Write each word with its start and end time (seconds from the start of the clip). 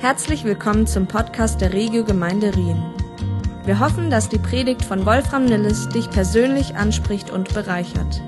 Herzlich 0.00 0.44
willkommen 0.44 0.86
zum 0.86 1.08
Podcast 1.08 1.60
der 1.60 1.72
Regio 1.72 2.04
Gemeinde 2.04 2.54
Rien. 2.54 2.80
Wir 3.64 3.80
hoffen, 3.80 4.10
dass 4.10 4.28
die 4.28 4.38
Predigt 4.38 4.84
von 4.84 5.04
Wolfram 5.04 5.44
Nilles 5.44 5.88
dich 5.88 6.08
persönlich 6.08 6.76
anspricht 6.76 7.30
und 7.30 7.52
bereichert. 7.52 8.22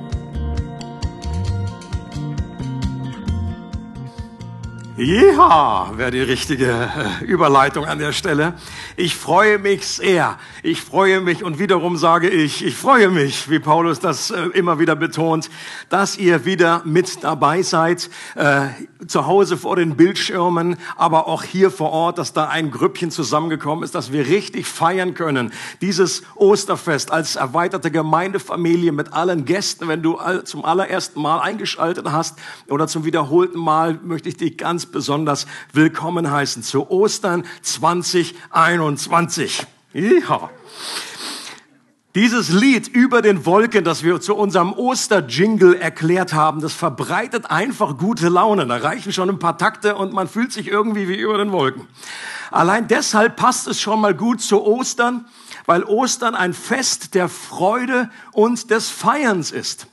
Ja, 5.02 5.92
wäre 5.96 6.10
die 6.10 6.20
richtige 6.20 6.66
äh, 6.68 7.24
Überleitung 7.24 7.86
an 7.86 7.98
der 7.98 8.12
Stelle. 8.12 8.52
Ich 8.98 9.16
freue 9.16 9.58
mich 9.58 9.86
sehr. 9.86 10.38
Ich 10.62 10.82
freue 10.82 11.22
mich 11.22 11.42
und 11.42 11.58
wiederum 11.58 11.96
sage 11.96 12.28
ich, 12.28 12.62
ich 12.62 12.76
freue 12.76 13.08
mich, 13.08 13.48
wie 13.48 13.60
Paulus 13.60 13.98
das 13.98 14.30
äh, 14.30 14.42
immer 14.52 14.78
wieder 14.78 14.96
betont, 14.96 15.48
dass 15.88 16.18
ihr 16.18 16.44
wieder 16.44 16.82
mit 16.84 17.24
dabei 17.24 17.62
seid, 17.62 18.10
äh, 18.34 18.66
zu 19.06 19.26
Hause 19.26 19.56
vor 19.56 19.76
den 19.76 19.96
Bildschirmen, 19.96 20.76
aber 20.96 21.28
auch 21.28 21.44
hier 21.44 21.70
vor 21.70 21.92
Ort, 21.92 22.18
dass 22.18 22.34
da 22.34 22.48
ein 22.48 22.70
Grüppchen 22.70 23.10
zusammengekommen 23.10 23.84
ist, 23.84 23.94
dass 23.94 24.12
wir 24.12 24.26
richtig 24.26 24.66
feiern 24.66 25.14
können. 25.14 25.50
Dieses 25.80 26.24
Osterfest 26.34 27.10
als 27.10 27.36
erweiterte 27.36 27.90
Gemeindefamilie 27.90 28.92
mit 28.92 29.14
allen 29.14 29.46
Gästen, 29.46 29.88
wenn 29.88 30.02
du 30.02 30.18
zum 30.44 30.62
allerersten 30.66 31.22
Mal 31.22 31.38
eingeschaltet 31.40 32.12
hast 32.12 32.38
oder 32.68 32.86
zum 32.86 33.06
wiederholten 33.06 33.58
Mal, 33.58 33.98
möchte 34.04 34.28
ich 34.28 34.36
dich 34.36 34.58
ganz 34.58 34.89
besonders 34.92 35.46
willkommen 35.72 36.30
heißen 36.30 36.62
zu 36.62 36.90
Ostern 36.90 37.44
2021. 37.62 39.66
Ja. 39.92 40.50
Dieses 42.16 42.48
Lied 42.48 42.88
über 42.88 43.22
den 43.22 43.46
Wolken, 43.46 43.84
das 43.84 44.02
wir 44.02 44.20
zu 44.20 44.34
unserem 44.34 44.72
Osterjingle 44.72 45.78
erklärt 45.78 46.32
haben, 46.32 46.60
das 46.60 46.72
verbreitet 46.72 47.52
einfach 47.52 47.98
gute 47.98 48.28
Laune. 48.28 48.66
Da 48.66 48.78
reichen 48.78 49.12
schon 49.12 49.30
ein 49.30 49.38
paar 49.38 49.58
Takte 49.58 49.94
und 49.94 50.12
man 50.12 50.26
fühlt 50.26 50.52
sich 50.52 50.66
irgendwie 50.66 51.06
wie 51.06 51.14
über 51.14 51.38
den 51.38 51.52
Wolken. 51.52 51.86
Allein 52.50 52.88
deshalb 52.88 53.36
passt 53.36 53.68
es 53.68 53.80
schon 53.80 54.00
mal 54.00 54.14
gut 54.14 54.40
zu 54.40 54.60
Ostern, 54.60 55.26
weil 55.66 55.84
Ostern 55.84 56.34
ein 56.34 56.52
Fest 56.52 57.14
der 57.14 57.28
Freude 57.28 58.10
und 58.32 58.70
des 58.70 58.90
Feierns 58.90 59.52
ist. 59.52 59.86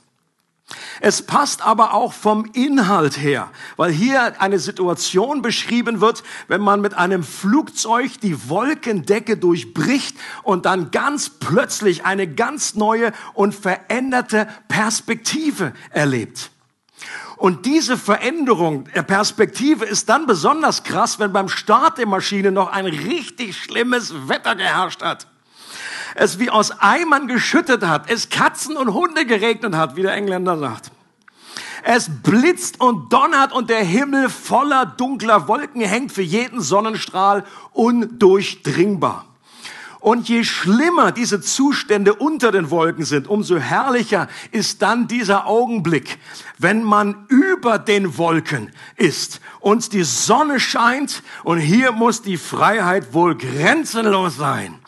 Es 1.00 1.22
passt 1.22 1.62
aber 1.62 1.94
auch 1.94 2.12
vom 2.12 2.44
Inhalt 2.52 3.16
her, 3.16 3.50
weil 3.76 3.90
hier 3.90 4.40
eine 4.40 4.58
Situation 4.58 5.40
beschrieben 5.40 6.00
wird, 6.00 6.22
wenn 6.46 6.60
man 6.60 6.80
mit 6.80 6.94
einem 6.94 7.22
Flugzeug 7.22 8.20
die 8.20 8.48
Wolkendecke 8.50 9.38
durchbricht 9.38 10.16
und 10.42 10.66
dann 10.66 10.90
ganz 10.90 11.30
plötzlich 11.30 12.04
eine 12.04 12.26
ganz 12.26 12.74
neue 12.74 13.12
und 13.32 13.54
veränderte 13.54 14.46
Perspektive 14.68 15.72
erlebt. 15.90 16.50
Und 17.36 17.64
diese 17.64 17.96
Veränderung 17.96 18.84
der 18.94 19.04
Perspektive 19.04 19.84
ist 19.84 20.08
dann 20.08 20.26
besonders 20.26 20.82
krass, 20.82 21.18
wenn 21.18 21.32
beim 21.32 21.48
Start 21.48 21.96
der 21.96 22.06
Maschine 22.06 22.50
noch 22.50 22.72
ein 22.72 22.86
richtig 22.86 23.56
schlimmes 23.56 24.28
Wetter 24.28 24.56
geherrscht 24.56 25.02
hat 25.02 25.28
es 26.14 26.38
wie 26.38 26.50
aus 26.50 26.72
Eimern 26.80 27.28
geschüttet 27.28 27.84
hat, 27.86 28.10
es 28.10 28.28
Katzen 28.28 28.76
und 28.76 28.94
Hunde 28.94 29.26
geregnet 29.26 29.74
hat, 29.74 29.96
wie 29.96 30.02
der 30.02 30.14
Engländer 30.14 30.58
sagt. 30.58 30.90
Es 31.82 32.10
blitzt 32.22 32.80
und 32.80 33.12
donnert 33.12 33.52
und 33.52 33.70
der 33.70 33.84
Himmel 33.84 34.28
voller 34.28 34.84
dunkler 34.86 35.48
Wolken 35.48 35.80
hängt 35.80 36.12
für 36.12 36.22
jeden 36.22 36.60
Sonnenstrahl 36.60 37.44
undurchdringbar. 37.72 39.24
Und 40.00 40.28
je 40.28 40.44
schlimmer 40.44 41.10
diese 41.10 41.40
Zustände 41.40 42.14
unter 42.14 42.52
den 42.52 42.70
Wolken 42.70 43.04
sind, 43.04 43.26
umso 43.26 43.56
herrlicher 43.56 44.28
ist 44.52 44.80
dann 44.80 45.08
dieser 45.08 45.46
Augenblick, 45.46 46.18
wenn 46.56 46.84
man 46.84 47.26
über 47.28 47.78
den 47.78 48.16
Wolken 48.16 48.70
ist 48.96 49.40
und 49.58 49.92
die 49.92 50.04
Sonne 50.04 50.60
scheint 50.60 51.22
und 51.42 51.58
hier 51.58 51.90
muss 51.90 52.22
die 52.22 52.36
Freiheit 52.36 53.12
wohl 53.12 53.36
grenzenlos 53.36 54.36
sein. 54.36 54.78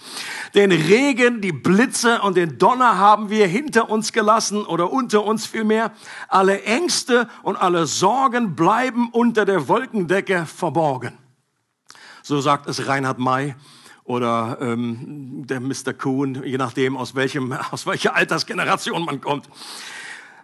Den 0.54 0.72
Regen, 0.72 1.40
die 1.40 1.52
Blitze 1.52 2.22
und 2.22 2.36
den 2.36 2.58
Donner 2.58 2.98
haben 2.98 3.30
wir 3.30 3.46
hinter 3.46 3.88
uns 3.88 4.12
gelassen 4.12 4.64
oder 4.64 4.92
unter 4.92 5.24
uns 5.24 5.46
vielmehr. 5.46 5.92
Alle 6.28 6.62
Ängste 6.64 7.28
und 7.42 7.56
alle 7.56 7.86
Sorgen 7.86 8.56
bleiben 8.56 9.10
unter 9.12 9.44
der 9.44 9.68
Wolkendecke 9.68 10.46
verborgen. 10.46 11.16
So 12.22 12.40
sagt 12.40 12.68
es 12.68 12.89
Reinhard 12.89 13.18
May 13.18 13.55
oder 14.02 14.58
ähm, 14.60 15.46
der 15.46 15.60
Mr. 15.60 15.92
Kuhn, 15.96 16.42
je 16.44 16.58
nachdem, 16.58 16.96
aus, 16.96 17.14
welchem, 17.14 17.52
aus 17.70 17.86
welcher 17.86 18.16
Altersgeneration 18.16 19.05
man 19.05 19.20
kommt. 19.20 19.48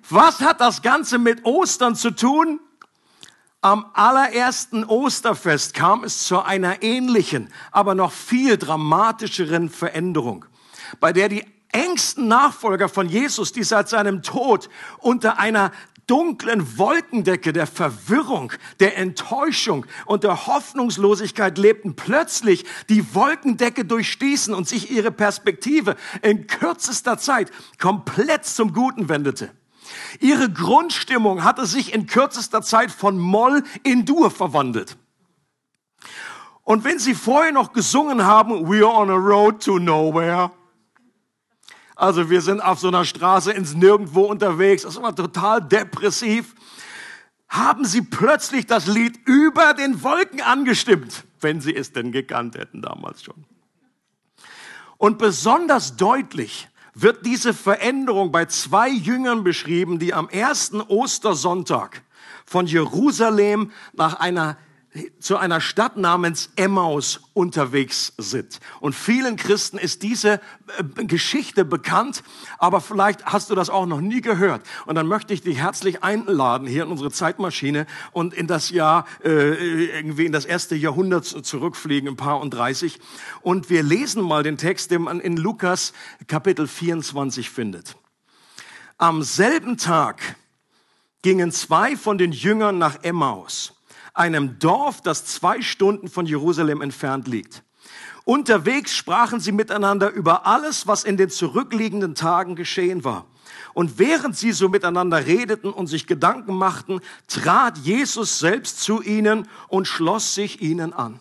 Was 0.08 0.40
hat 0.40 0.60
das 0.60 0.82
Ganze 0.82 1.18
mit 1.18 1.44
Ostern 1.44 1.96
zu 1.96 2.12
tun? 2.12 2.60
Am 3.62 3.86
allerersten 3.94 4.84
Osterfest 4.84 5.74
kam 5.74 6.04
es 6.04 6.24
zu 6.24 6.40
einer 6.42 6.82
ähnlichen, 6.82 7.48
aber 7.72 7.94
noch 7.94 8.12
viel 8.12 8.58
dramatischeren 8.58 9.70
Veränderung, 9.70 10.44
bei 11.00 11.12
der 11.12 11.28
die 11.28 11.44
engsten 11.72 12.28
Nachfolger 12.28 12.88
von 12.88 13.08
Jesus, 13.08 13.52
die 13.52 13.64
seit 13.64 13.88
seinem 13.88 14.22
Tod 14.22 14.68
unter 14.98 15.38
einer 15.38 15.72
dunklen 16.06 16.78
Wolkendecke 16.78 17.52
der 17.52 17.66
Verwirrung, 17.66 18.52
der 18.78 18.96
Enttäuschung 18.96 19.86
und 20.06 20.22
der 20.22 20.46
Hoffnungslosigkeit 20.46 21.58
lebten, 21.58 21.96
plötzlich 21.96 22.64
die 22.88 23.14
Wolkendecke 23.14 23.84
durchstießen 23.84 24.54
und 24.54 24.68
sich 24.68 24.90
ihre 24.90 25.10
Perspektive 25.10 25.96
in 26.22 26.46
kürzester 26.46 27.18
Zeit 27.18 27.50
komplett 27.78 28.44
zum 28.44 28.72
Guten 28.72 29.08
wendete. 29.08 29.50
Ihre 30.20 30.50
Grundstimmung 30.50 31.44
hatte 31.44 31.66
sich 31.66 31.92
in 31.92 32.06
kürzester 32.06 32.62
Zeit 32.62 32.90
von 32.90 33.18
Moll 33.18 33.62
in 33.82 34.04
Dur 34.04 34.30
verwandelt. 34.30 34.96
Und 36.62 36.84
wenn 36.84 36.98
Sie 36.98 37.14
vorher 37.14 37.52
noch 37.52 37.72
gesungen 37.72 38.24
haben, 38.24 38.68
We 38.68 38.84
are 38.84 38.96
on 38.96 39.10
a 39.10 39.14
road 39.14 39.62
to 39.64 39.78
nowhere, 39.78 40.50
also 41.96 42.28
wir 42.28 42.42
sind 42.42 42.60
auf 42.60 42.78
so 42.78 42.88
einer 42.88 43.06
Straße 43.06 43.52
ins 43.52 43.74
Nirgendwo 43.74 44.22
unterwegs, 44.22 44.82
das 44.82 45.00
war 45.00 45.16
total 45.16 45.62
depressiv, 45.62 46.54
haben 47.48 47.84
Sie 47.86 48.02
plötzlich 48.02 48.66
das 48.66 48.86
Lied 48.86 49.18
über 49.24 49.72
den 49.72 50.02
Wolken 50.02 50.42
angestimmt, 50.42 51.24
wenn 51.40 51.60
Sie 51.60 51.74
es 51.74 51.92
denn 51.92 52.12
gekannt 52.12 52.56
hätten 52.56 52.82
damals 52.82 53.22
schon. 53.22 53.46
Und 54.98 55.18
besonders 55.18 55.96
deutlich 55.96 56.68
wird 56.98 57.26
diese 57.26 57.52
Veränderung 57.52 58.32
bei 58.32 58.46
zwei 58.46 58.88
Jüngern 58.88 59.44
beschrieben, 59.44 59.98
die 59.98 60.14
am 60.14 60.30
ersten 60.30 60.80
Ostersonntag 60.80 62.02
von 62.46 62.66
Jerusalem 62.66 63.70
nach 63.92 64.14
einer 64.18 64.56
zu 65.20 65.36
einer 65.36 65.60
Stadt 65.60 65.96
namens 65.96 66.50
Emmaus 66.56 67.20
unterwegs 67.34 68.12
sind. 68.18 68.60
Und 68.80 68.94
vielen 68.94 69.36
Christen 69.36 69.78
ist 69.78 70.02
diese 70.02 70.40
äh, 70.96 71.04
Geschichte 71.04 71.64
bekannt, 71.64 72.22
aber 72.58 72.80
vielleicht 72.80 73.26
hast 73.26 73.50
du 73.50 73.54
das 73.54 73.70
auch 73.70 73.86
noch 73.86 74.00
nie 74.00 74.20
gehört. 74.20 74.62
Und 74.86 74.94
dann 74.94 75.06
möchte 75.06 75.34
ich 75.34 75.42
dich 75.42 75.58
herzlich 75.58 76.02
einladen 76.02 76.66
hier 76.66 76.84
in 76.84 76.90
unsere 76.90 77.10
Zeitmaschine 77.10 77.86
und 78.12 78.34
in 78.34 78.46
das 78.46 78.70
Jahr, 78.70 79.06
äh, 79.24 79.84
irgendwie 79.98 80.26
in 80.26 80.32
das 80.32 80.44
erste 80.44 80.74
Jahrhundert 80.74 81.24
zurückfliegen, 81.24 82.10
ein 82.10 82.16
paar 82.16 82.40
und 82.40 82.50
30. 82.50 82.98
Und 83.42 83.70
wir 83.70 83.82
lesen 83.82 84.22
mal 84.22 84.42
den 84.42 84.56
Text, 84.56 84.90
den 84.90 85.02
man 85.02 85.20
in 85.20 85.36
Lukas 85.36 85.92
Kapitel 86.26 86.66
24 86.66 87.50
findet. 87.50 87.96
Am 88.98 89.22
selben 89.22 89.76
Tag 89.76 90.36
gingen 91.22 91.52
zwei 91.52 91.96
von 91.96 92.18
den 92.18 92.32
Jüngern 92.32 92.78
nach 92.78 93.02
Emmaus 93.02 93.75
einem 94.16 94.58
Dorf, 94.58 95.00
das 95.00 95.24
zwei 95.24 95.62
Stunden 95.62 96.08
von 96.08 96.26
Jerusalem 96.26 96.80
entfernt 96.80 97.28
liegt. 97.28 97.62
Unterwegs 98.24 98.94
sprachen 98.94 99.38
sie 99.38 99.52
miteinander 99.52 100.10
über 100.10 100.46
alles, 100.46 100.86
was 100.86 101.04
in 101.04 101.16
den 101.16 101.30
zurückliegenden 101.30 102.14
Tagen 102.14 102.56
geschehen 102.56 103.04
war. 103.04 103.26
Und 103.72 103.98
während 103.98 104.36
sie 104.36 104.52
so 104.52 104.68
miteinander 104.68 105.26
redeten 105.26 105.70
und 105.70 105.86
sich 105.86 106.06
Gedanken 106.06 106.56
machten, 106.56 107.00
trat 107.28 107.78
Jesus 107.78 108.38
selbst 108.38 108.80
zu 108.80 109.02
ihnen 109.02 109.46
und 109.68 109.86
schloss 109.86 110.34
sich 110.34 110.60
ihnen 110.60 110.92
an. 110.92 111.20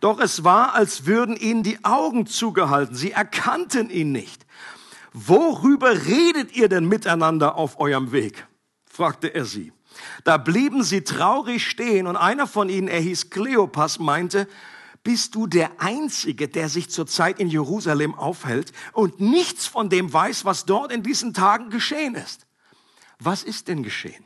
Doch 0.00 0.18
es 0.18 0.42
war, 0.42 0.74
als 0.74 1.06
würden 1.06 1.36
ihnen 1.36 1.62
die 1.62 1.84
Augen 1.84 2.26
zugehalten. 2.26 2.96
Sie 2.96 3.12
erkannten 3.12 3.90
ihn 3.90 4.10
nicht. 4.10 4.46
Worüber 5.12 6.06
redet 6.06 6.56
ihr 6.56 6.68
denn 6.68 6.86
miteinander 6.86 7.56
auf 7.56 7.78
eurem 7.78 8.10
Weg? 8.12 8.46
fragte 8.86 9.32
er 9.34 9.44
sie. 9.44 9.72
Da 10.24 10.36
blieben 10.36 10.82
sie 10.82 11.02
traurig 11.02 11.66
stehen 11.66 12.06
und 12.06 12.16
einer 12.16 12.46
von 12.46 12.68
ihnen, 12.68 12.88
er 12.88 13.00
hieß 13.00 13.30
Kleopas, 13.30 13.98
meinte, 13.98 14.48
bist 15.02 15.34
du 15.34 15.46
der 15.46 15.80
Einzige, 15.80 16.48
der 16.48 16.68
sich 16.68 16.90
zurzeit 16.90 17.40
in 17.40 17.48
Jerusalem 17.48 18.14
aufhält 18.14 18.72
und 18.92 19.20
nichts 19.20 19.66
von 19.66 19.88
dem 19.88 20.12
weiß, 20.12 20.44
was 20.44 20.66
dort 20.66 20.92
in 20.92 21.02
diesen 21.02 21.32
Tagen 21.32 21.70
geschehen 21.70 22.14
ist? 22.14 22.46
Was 23.18 23.42
ist 23.42 23.68
denn 23.68 23.82
geschehen? 23.82 24.24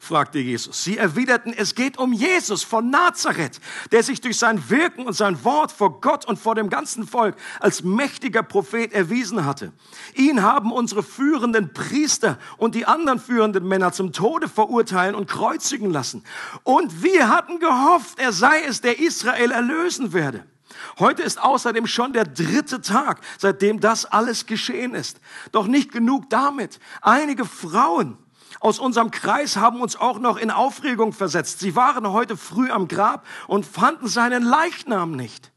Fragte 0.00 0.38
Jesus. 0.38 0.84
Sie 0.84 0.96
erwiderten, 0.96 1.52
es 1.52 1.74
geht 1.74 1.98
um 1.98 2.12
Jesus 2.12 2.62
von 2.62 2.90
Nazareth, 2.90 3.60
der 3.92 4.02
sich 4.02 4.20
durch 4.20 4.38
sein 4.38 4.70
Wirken 4.70 5.06
und 5.06 5.12
sein 5.12 5.42
Wort 5.44 5.72
vor 5.72 6.00
Gott 6.00 6.24
und 6.24 6.38
vor 6.38 6.54
dem 6.54 6.70
ganzen 6.70 7.06
Volk 7.06 7.36
als 7.60 7.82
mächtiger 7.82 8.42
Prophet 8.42 8.92
erwiesen 8.92 9.44
hatte. 9.44 9.72
Ihn 10.14 10.42
haben 10.42 10.72
unsere 10.72 11.02
führenden 11.02 11.72
Priester 11.72 12.38
und 12.56 12.74
die 12.74 12.86
anderen 12.86 13.18
führenden 13.18 13.66
Männer 13.66 13.92
zum 13.92 14.12
Tode 14.12 14.48
verurteilen 14.48 15.14
und 15.14 15.28
kreuzigen 15.28 15.90
lassen. 15.90 16.24
Und 16.62 17.02
wir 17.02 17.28
hatten 17.28 17.58
gehofft, 17.58 18.18
er 18.18 18.32
sei 18.32 18.62
es, 18.62 18.80
der 18.80 18.98
Israel 18.98 19.50
erlösen 19.50 20.12
werde. 20.12 20.44
Heute 20.98 21.22
ist 21.22 21.40
außerdem 21.42 21.86
schon 21.86 22.12
der 22.12 22.24
dritte 22.24 22.80
Tag, 22.80 23.20
seitdem 23.38 23.80
das 23.80 24.04
alles 24.04 24.46
geschehen 24.46 24.94
ist. 24.94 25.20
Doch 25.52 25.66
nicht 25.66 25.92
genug 25.92 26.28
damit. 26.30 26.78
Einige 27.00 27.44
Frauen 27.44 28.18
aus 28.60 28.78
unserem 28.78 29.10
Kreis 29.10 29.56
haben 29.56 29.80
uns 29.80 29.96
auch 29.96 30.18
noch 30.18 30.36
in 30.36 30.50
Aufregung 30.50 31.12
versetzt. 31.12 31.60
Sie 31.60 31.76
waren 31.76 32.10
heute 32.10 32.36
früh 32.36 32.70
am 32.70 32.88
Grab 32.88 33.26
und 33.46 33.66
fanden 33.66 34.08
seinen 34.08 34.42
Leichnam 34.42 35.12
nicht. 35.12 35.52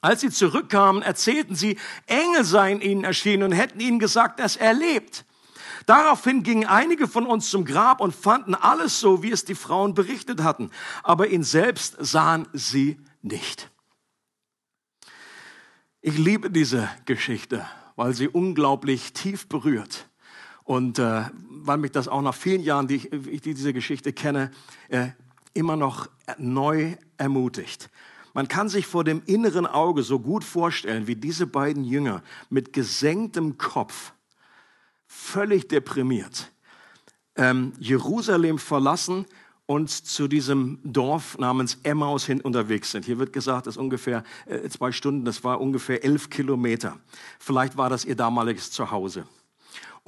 Als 0.00 0.20
sie 0.20 0.30
zurückkamen, 0.30 1.02
erzählten 1.02 1.56
sie, 1.56 1.78
Engel 2.06 2.44
seien 2.44 2.80
ihnen 2.80 3.04
erschienen 3.04 3.44
und 3.44 3.52
hätten 3.52 3.80
ihnen 3.80 3.98
gesagt, 3.98 4.38
dass 4.40 4.56
er 4.56 4.72
lebt. 4.72 5.24
Daraufhin 5.86 6.42
gingen 6.42 6.66
einige 6.66 7.08
von 7.08 7.26
uns 7.26 7.50
zum 7.50 7.64
Grab 7.64 8.00
und 8.00 8.14
fanden 8.14 8.54
alles 8.54 9.00
so, 9.00 9.22
wie 9.22 9.32
es 9.32 9.44
die 9.44 9.54
Frauen 9.54 9.94
berichtet 9.94 10.42
hatten. 10.42 10.70
Aber 11.02 11.28
ihn 11.28 11.42
selbst 11.42 11.96
sahen 11.98 12.46
sie 12.52 13.00
nicht. 13.22 13.70
Ich 16.00 16.16
liebe 16.16 16.50
diese 16.50 16.88
Geschichte, 17.06 17.66
weil 17.96 18.14
sie 18.14 18.28
unglaublich 18.28 19.14
tief 19.14 19.48
berührt. 19.48 20.07
Und 20.68 20.98
äh, 20.98 21.22
weil 21.48 21.78
mich 21.78 21.92
das 21.92 22.08
auch 22.08 22.20
nach 22.20 22.34
vielen 22.34 22.62
Jahren, 22.62 22.88
die 22.88 22.96
ich, 22.96 23.10
ich 23.10 23.40
diese 23.40 23.72
Geschichte 23.72 24.12
kenne, 24.12 24.50
äh, 24.90 25.06
immer 25.54 25.76
noch 25.76 26.10
neu 26.36 26.94
ermutigt. 27.16 27.88
Man 28.34 28.48
kann 28.48 28.68
sich 28.68 28.86
vor 28.86 29.02
dem 29.02 29.22
inneren 29.24 29.66
Auge 29.66 30.02
so 30.02 30.18
gut 30.18 30.44
vorstellen, 30.44 31.06
wie 31.06 31.16
diese 31.16 31.46
beiden 31.46 31.84
Jünger 31.84 32.22
mit 32.50 32.74
gesenktem 32.74 33.56
Kopf, 33.56 34.12
völlig 35.06 35.68
deprimiert, 35.68 36.52
ähm, 37.36 37.72
Jerusalem 37.78 38.58
verlassen 38.58 39.24
und 39.64 39.88
zu 39.88 40.28
diesem 40.28 40.80
Dorf 40.84 41.38
namens 41.38 41.78
Emmaus 41.82 42.26
hin 42.26 42.42
unterwegs 42.42 42.90
sind. 42.90 43.06
Hier 43.06 43.18
wird 43.18 43.32
gesagt, 43.32 43.68
das 43.68 43.78
ungefähr 43.78 44.22
äh, 44.44 44.68
zwei 44.68 44.92
Stunden, 44.92 45.24
das 45.24 45.42
war 45.42 45.62
ungefähr 45.62 46.04
elf 46.04 46.28
Kilometer. 46.28 46.98
Vielleicht 47.38 47.78
war 47.78 47.88
das 47.88 48.04
ihr 48.04 48.16
damaliges 48.16 48.70
Zuhause. 48.70 49.24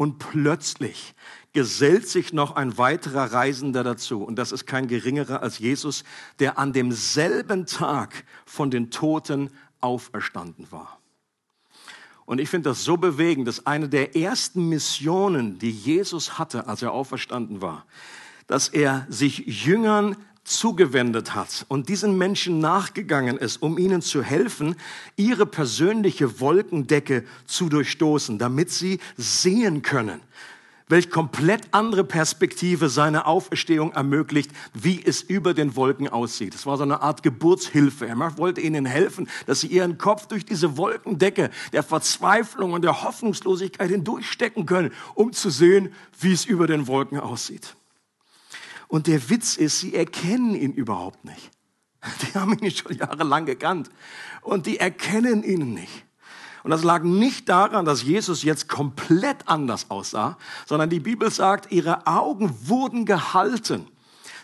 Und 0.01 0.19
plötzlich 0.19 1.13
gesellt 1.53 2.09
sich 2.09 2.33
noch 2.33 2.57
ein 2.57 2.79
weiterer 2.79 3.35
Reisender 3.35 3.85
dazu. 3.85 4.25
Und 4.25 4.37
das 4.37 4.51
ist 4.51 4.65
kein 4.65 4.89
geringerer 4.89 5.43
als 5.43 5.59
Jesus, 5.59 6.05
der 6.39 6.59
an 6.59 6.73
demselben 6.73 7.67
Tag 7.67 8.25
von 8.47 8.71
den 8.71 8.91
Toten 8.91 9.51
auferstanden 9.83 10.73
war. 10.73 10.99
Und 12.25 12.41
ich 12.41 12.49
finde 12.49 12.71
das 12.71 12.83
so 12.83 12.97
bewegend, 12.97 13.47
dass 13.47 13.67
eine 13.67 13.91
der 13.91 14.17
ersten 14.17 14.71
Missionen, 14.71 15.59
die 15.59 15.71
Jesus 15.71 16.39
hatte, 16.39 16.67
als 16.67 16.81
er 16.81 16.93
auferstanden 16.93 17.61
war, 17.61 17.85
dass 18.47 18.69
er 18.69 19.07
sich 19.11 19.41
Jüngern 19.41 20.17
zugewendet 20.45 21.35
hat 21.35 21.67
und 21.69 21.89
diesen 21.89 22.17
Menschen 22.19 22.59
nachgegangen 22.59 23.37
ist, 23.37 23.63
um 23.63 23.79
ihnen 23.79 24.03
zu 24.03 24.23
helfen, 24.23 24.75
ihre 25.17 25.47
persönliche 25.47 26.41
Wolkendecke 26.41 27.25
zu 27.47 27.69
durchstoßen, 27.69 28.39
damit 28.39 28.71
sie 28.71 29.01
sehen 29.17 29.83
können, 29.83 30.21
welch 30.89 31.11
komplett 31.11 31.69
andere 31.71 32.05
Perspektive 32.05 32.89
seine 32.89 33.27
Auferstehung 33.27 33.93
ermöglicht, 33.93 34.51
wie 34.75 35.01
es 35.05 35.23
über 35.23 35.55
den 35.55 35.77
Wolken 35.77 36.09
aussieht. 36.09 36.55
Es 36.55 36.67
war 36.67 36.77
so 36.77 36.83
eine 36.83 37.01
Art 37.01 37.23
Geburtshilfe. 37.23 38.09
Er 38.09 38.39
wollte 38.39 38.61
ihnen 38.61 38.87
helfen, 38.87 39.29
dass 39.47 39.61
sie 39.61 39.69
ihren 39.69 39.99
Kopf 39.99 40.27
durch 40.27 40.45
diese 40.45 40.77
Wolkendecke 40.77 41.51
der 41.73 41.83
Verzweiflung 41.83 42.73
und 42.73 42.83
der 42.83 43.05
Hoffnungslosigkeit 43.05 43.91
hindurchstecken 43.91 44.67
können, 44.67 44.93
um 45.15 45.33
zu 45.33 45.51
sehen, 45.51 45.93
wie 46.19 46.33
es 46.33 46.45
über 46.45 46.67
den 46.67 46.89
Wolken 46.89 47.21
aussieht. 47.21 47.77
Und 48.91 49.07
der 49.07 49.31
Witz 49.31 49.57
ist, 49.57 49.79
sie 49.79 49.95
erkennen 49.95 50.57
ihn 50.57 50.73
überhaupt 50.73 51.25
nicht. 51.25 51.53
Die 52.23 52.37
haben 52.37 52.59
ihn 52.59 52.73
schon 52.73 52.97
jahrelang 52.97 53.47
gekannt. 53.47 53.89
Und 54.43 54.67
die 54.67 54.79
erkennen 54.79 55.45
ihn 55.45 55.75
nicht. 55.75 56.05
Und 56.65 56.73
das 56.73 56.83
lag 56.83 57.05
nicht 57.05 57.49
daran, 57.49 57.85
dass 57.85 58.03
Jesus 58.03 58.43
jetzt 58.43 58.69
komplett 58.69 59.47
anders 59.47 59.91
aussah, 59.91 60.37
sondern 60.67 60.91
die 60.91 60.99
Bibel 60.99 61.31
sagt, 61.31 61.71
ihre 61.71 62.07
Augen 62.07 62.53
wurden 62.65 63.05
gehalten. 63.05 63.87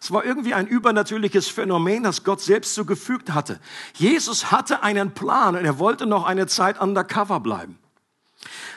Es 0.01 0.13
war 0.13 0.25
irgendwie 0.25 0.55
ein 0.55 0.67
übernatürliches 0.67 1.49
Phänomen, 1.49 2.05
das 2.05 2.23
Gott 2.23 2.41
selbst 2.41 2.75
so 2.75 2.85
gefügt 2.85 3.35
hatte. 3.35 3.59
Jesus 3.95 4.53
hatte 4.53 4.83
einen 4.83 5.13
Plan 5.13 5.57
und 5.57 5.65
er 5.65 5.79
wollte 5.79 6.07
noch 6.07 6.25
eine 6.25 6.47
Zeit 6.47 6.81
undercover 6.81 7.41
bleiben. 7.41 7.79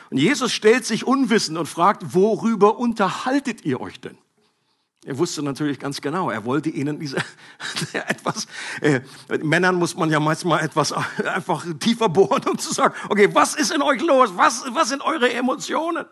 Und 0.09 0.17
Jesus 0.17 0.51
stellt 0.51 0.85
sich 0.85 1.05
unwissend 1.05 1.57
und 1.59 1.67
fragt, 1.67 2.15
worüber 2.15 2.79
unterhaltet 2.79 3.63
ihr 3.65 3.79
euch 3.79 4.01
denn? 4.01 4.17
Er 5.09 5.17
wusste 5.17 5.41
natürlich 5.41 5.79
ganz 5.79 6.01
genau, 6.01 6.29
er 6.29 6.45
wollte 6.45 6.69
ihnen 6.69 6.99
diese 6.99 7.17
etwas, 7.93 8.45
äh, 8.79 9.01
Männern 9.41 9.73
muss 9.73 9.97
man 9.97 10.11
ja 10.11 10.19
manchmal 10.19 10.63
etwas 10.63 10.93
einfach 11.33 11.65
tiefer 11.79 12.09
bohren, 12.09 12.43
um 12.47 12.59
zu 12.59 12.71
sagen, 12.71 12.93
okay, 13.09 13.27
was 13.33 13.55
ist 13.55 13.71
in 13.71 13.81
euch 13.81 14.03
los? 14.03 14.29
Was, 14.35 14.65
was 14.71 14.89
sind 14.89 15.01
eure 15.01 15.33
Emotionen? 15.33 16.05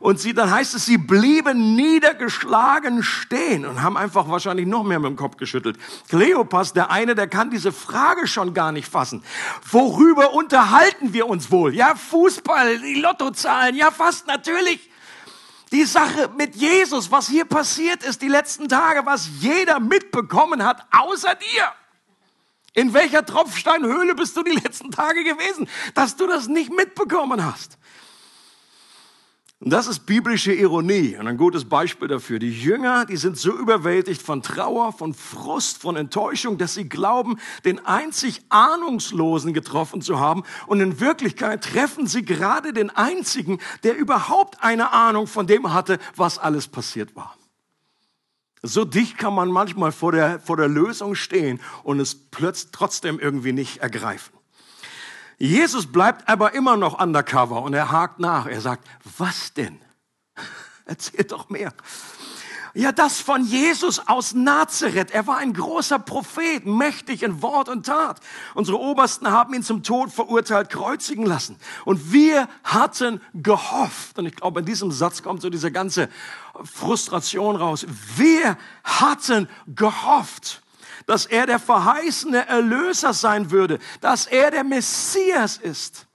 Und 0.00 0.18
sie, 0.18 0.34
dann 0.34 0.50
heißt 0.50 0.74
es, 0.74 0.86
sie 0.86 0.98
blieben 0.98 1.76
niedergeschlagen 1.76 3.04
stehen 3.04 3.64
und 3.64 3.80
haben 3.80 3.96
einfach 3.96 4.28
wahrscheinlich 4.28 4.66
noch 4.66 4.82
mehr 4.82 4.98
mit 4.98 5.10
dem 5.10 5.16
Kopf 5.16 5.36
geschüttelt. 5.36 5.78
Kleopas, 6.08 6.72
der 6.72 6.90
eine, 6.90 7.14
der 7.14 7.28
kann 7.28 7.50
diese 7.50 7.70
Frage 7.70 8.26
schon 8.26 8.54
gar 8.54 8.72
nicht 8.72 8.88
fassen. 8.88 9.22
Worüber 9.70 10.32
unterhalten 10.32 11.12
wir 11.12 11.28
uns 11.28 11.52
wohl? 11.52 11.76
Ja, 11.76 11.94
Fußball, 11.94 12.80
die 12.80 13.00
Lottozahlen, 13.00 13.76
ja, 13.76 13.92
fast 13.92 14.26
natürlich. 14.26 14.89
Die 15.72 15.84
Sache 15.84 16.30
mit 16.36 16.56
Jesus, 16.56 17.10
was 17.10 17.28
hier 17.28 17.44
passiert 17.44 18.02
ist 18.02 18.22
die 18.22 18.28
letzten 18.28 18.68
Tage, 18.68 19.06
was 19.06 19.28
jeder 19.40 19.78
mitbekommen 19.78 20.64
hat, 20.64 20.84
außer 20.90 21.34
dir. 21.36 21.72
In 22.74 22.92
welcher 22.94 23.24
Tropfsteinhöhle 23.24 24.14
bist 24.14 24.36
du 24.36 24.42
die 24.42 24.52
letzten 24.52 24.90
Tage 24.90 25.24
gewesen, 25.24 25.68
dass 25.94 26.16
du 26.16 26.26
das 26.26 26.48
nicht 26.48 26.72
mitbekommen 26.72 27.44
hast? 27.44 27.78
Und 29.62 29.74
das 29.74 29.86
ist 29.86 30.06
biblische 30.06 30.54
Ironie 30.54 31.18
und 31.18 31.26
ein 31.26 31.36
gutes 31.36 31.66
Beispiel 31.66 32.08
dafür. 32.08 32.38
Die 32.38 32.50
Jünger, 32.50 33.04
die 33.04 33.18
sind 33.18 33.36
so 33.36 33.52
überwältigt 33.52 34.22
von 34.22 34.42
Trauer, 34.42 34.94
von 34.94 35.12
Frust, 35.12 35.76
von 35.76 35.96
Enttäuschung, 35.96 36.56
dass 36.56 36.72
sie 36.72 36.88
glauben, 36.88 37.38
den 37.66 37.84
einzig 37.84 38.40
Ahnungslosen 38.48 39.52
getroffen 39.52 40.00
zu 40.00 40.18
haben. 40.18 40.44
Und 40.66 40.80
in 40.80 40.98
Wirklichkeit 40.98 41.62
treffen 41.62 42.06
sie 42.06 42.24
gerade 42.24 42.72
den 42.72 42.88
einzigen, 42.88 43.58
der 43.82 43.98
überhaupt 43.98 44.62
eine 44.64 44.94
Ahnung 44.94 45.26
von 45.26 45.46
dem 45.46 45.74
hatte, 45.74 45.98
was 46.16 46.38
alles 46.38 46.66
passiert 46.66 47.14
war. 47.14 47.36
So 48.62 48.86
dicht 48.86 49.18
kann 49.18 49.34
man 49.34 49.50
manchmal 49.50 49.92
vor 49.92 50.12
der, 50.12 50.40
vor 50.40 50.56
der 50.56 50.68
Lösung 50.68 51.14
stehen 51.14 51.60
und 51.82 52.00
es 52.00 52.14
plötzlich 52.14 52.72
trotzdem 52.72 53.18
irgendwie 53.18 53.52
nicht 53.52 53.78
ergreifen. 53.78 54.39
Jesus 55.40 55.90
bleibt 55.90 56.28
aber 56.28 56.52
immer 56.52 56.76
noch 56.76 57.00
undercover 57.00 57.62
und 57.62 57.72
er 57.72 57.90
hakt 57.90 58.20
nach. 58.20 58.46
Er 58.46 58.60
sagt, 58.60 58.86
was 59.16 59.54
denn? 59.54 59.80
Erzähl 60.84 61.24
doch 61.24 61.48
mehr. 61.48 61.72
Ja, 62.74 62.92
das 62.92 63.20
von 63.20 63.44
Jesus 63.44 64.06
aus 64.06 64.34
Nazareth. 64.34 65.10
Er 65.12 65.26
war 65.26 65.38
ein 65.38 65.54
großer 65.54 65.98
Prophet, 65.98 66.66
mächtig 66.66 67.22
in 67.22 67.40
Wort 67.40 67.70
und 67.70 67.86
Tat. 67.86 68.20
Unsere 68.54 68.78
Obersten 68.78 69.30
haben 69.30 69.54
ihn 69.54 69.62
zum 69.62 69.82
Tod 69.82 70.12
verurteilt, 70.12 70.68
kreuzigen 70.68 71.24
lassen. 71.24 71.56
Und 71.86 72.12
wir 72.12 72.46
hatten 72.62 73.22
gehofft, 73.32 74.18
und 74.18 74.26
ich 74.26 74.36
glaube, 74.36 74.60
in 74.60 74.66
diesem 74.66 74.92
Satz 74.92 75.22
kommt 75.22 75.40
so 75.40 75.48
diese 75.48 75.72
ganze 75.72 76.10
Frustration 76.62 77.56
raus. 77.56 77.86
Wir 78.16 78.58
hatten 78.84 79.48
gehofft 79.66 80.62
dass 81.06 81.26
er 81.26 81.46
der 81.46 81.58
verheißene 81.58 82.46
Erlöser 82.46 83.14
sein 83.14 83.50
würde, 83.50 83.78
dass 84.00 84.26
er 84.26 84.50
der 84.50 84.64
Messias 84.64 85.56
ist. 85.56 86.06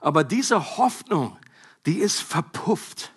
Aber 0.00 0.24
diese 0.24 0.76
Hoffnung, 0.76 1.36
die 1.86 1.98
ist 1.98 2.20
verpufft. 2.20 3.12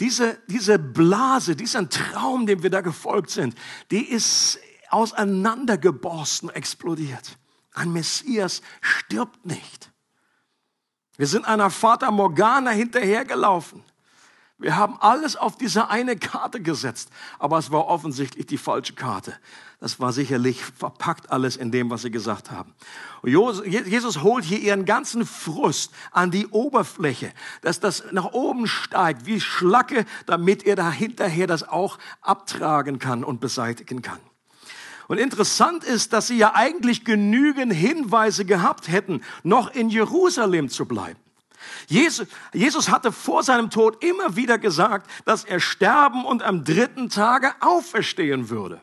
Diese, 0.00 0.38
diese 0.48 0.78
Blase, 0.78 1.54
dieser 1.54 1.88
Traum, 1.88 2.46
dem 2.46 2.62
wir 2.62 2.70
da 2.70 2.80
gefolgt 2.80 3.30
sind, 3.30 3.54
die 3.90 4.04
ist 4.04 4.58
auseinandergeborsten, 4.90 6.50
explodiert. 6.50 7.38
Ein 7.72 7.92
Messias 7.92 8.60
stirbt 8.80 9.46
nicht. 9.46 9.90
Wir 11.16 11.26
sind 11.26 11.44
einer 11.44 11.70
Fata 11.70 12.10
Morgana 12.10 12.70
hinterhergelaufen. 12.70 13.84
Wir 14.64 14.78
haben 14.78 14.96
alles 15.00 15.36
auf 15.36 15.58
diese 15.58 15.90
eine 15.90 16.16
Karte 16.16 16.58
gesetzt, 16.58 17.10
aber 17.38 17.58
es 17.58 17.70
war 17.70 17.86
offensichtlich 17.86 18.46
die 18.46 18.56
falsche 18.56 18.94
Karte. 18.94 19.34
Das 19.78 20.00
war 20.00 20.10
sicherlich 20.10 20.64
verpackt 20.64 21.30
alles 21.30 21.56
in 21.58 21.70
dem, 21.70 21.90
was 21.90 22.00
sie 22.00 22.10
gesagt 22.10 22.50
haben. 22.50 22.72
Und 23.20 23.28
Jesus 23.30 24.22
holt 24.22 24.42
hier 24.42 24.58
ihren 24.58 24.86
ganzen 24.86 25.26
Frust 25.26 25.92
an 26.12 26.30
die 26.30 26.46
Oberfläche, 26.46 27.30
dass 27.60 27.78
das 27.78 28.04
nach 28.10 28.32
oben 28.32 28.66
steigt 28.66 29.26
wie 29.26 29.38
Schlacke, 29.38 30.06
damit 30.24 30.62
er 30.62 30.76
da 30.76 30.90
hinterher 30.90 31.46
das 31.46 31.68
auch 31.68 31.98
abtragen 32.22 32.98
kann 32.98 33.22
und 33.22 33.42
beseitigen 33.42 34.00
kann. 34.00 34.20
Und 35.08 35.18
interessant 35.18 35.84
ist, 35.84 36.14
dass 36.14 36.28
sie 36.28 36.38
ja 36.38 36.54
eigentlich 36.54 37.04
genügend 37.04 37.74
Hinweise 37.74 38.46
gehabt 38.46 38.88
hätten, 38.88 39.20
noch 39.42 39.74
in 39.74 39.90
Jerusalem 39.90 40.70
zu 40.70 40.86
bleiben. 40.86 41.20
Jesus, 41.86 42.26
Jesus 42.52 42.88
hatte 42.88 43.12
vor 43.12 43.42
seinem 43.42 43.70
Tod 43.70 44.02
immer 44.02 44.36
wieder 44.36 44.58
gesagt, 44.58 45.10
dass 45.24 45.44
er 45.44 45.60
sterben 45.60 46.24
und 46.24 46.42
am 46.42 46.64
dritten 46.64 47.10
Tage 47.10 47.52
auferstehen 47.60 48.50
würde. 48.50 48.80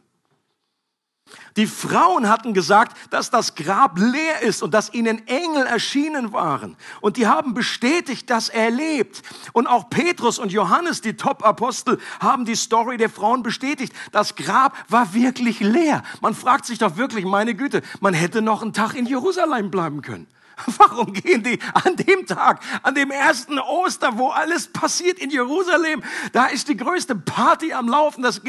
Die 1.57 1.67
Frauen 1.67 2.29
hatten 2.29 2.53
gesagt, 2.53 2.95
dass 3.11 3.29
das 3.29 3.55
Grab 3.55 3.97
leer 3.97 4.41
ist 4.41 4.63
und 4.63 4.73
dass 4.73 4.93
ihnen 4.93 5.27
Engel 5.27 5.65
erschienen 5.65 6.33
waren. 6.33 6.77
Und 7.01 7.17
die 7.17 7.27
haben 7.27 7.53
bestätigt, 7.53 8.29
dass 8.29 8.49
er 8.49 8.71
lebt. 8.71 9.21
Und 9.53 9.67
auch 9.67 9.89
Petrus 9.89 10.39
und 10.39 10.51
Johannes, 10.51 11.01
die 11.01 11.15
Top-Apostel, 11.15 11.99
haben 12.19 12.45
die 12.45 12.55
Story 12.55 12.97
der 12.97 13.09
Frauen 13.09 13.43
bestätigt. 13.43 13.93
Das 14.11 14.35
Grab 14.35 14.77
war 14.89 15.13
wirklich 15.13 15.59
leer. 15.59 16.03
Man 16.21 16.33
fragt 16.33 16.65
sich 16.65 16.79
doch 16.79 16.97
wirklich, 16.97 17.25
meine 17.25 17.55
Güte, 17.55 17.81
man 17.99 18.13
hätte 18.13 18.41
noch 18.41 18.61
einen 18.61 18.73
Tag 18.73 18.93
in 18.95 19.05
Jerusalem 19.05 19.71
bleiben 19.71 20.01
können. 20.01 20.27
Warum 20.77 21.13
gehen 21.13 21.43
die 21.43 21.59
an 21.73 21.95
dem 21.95 22.25
Tag, 22.25 22.61
an 22.83 22.95
dem 22.95 23.11
ersten 23.11 23.59
Oster, 23.59 24.17
wo 24.17 24.29
alles 24.29 24.67
passiert 24.67 25.19
in 25.19 25.29
Jerusalem? 25.29 26.03
Da 26.33 26.47
ist 26.47 26.67
die 26.67 26.77
größte 26.77 27.15
Party 27.15 27.73
am 27.73 27.87
Laufen, 27.87 28.21
das, 28.21 28.41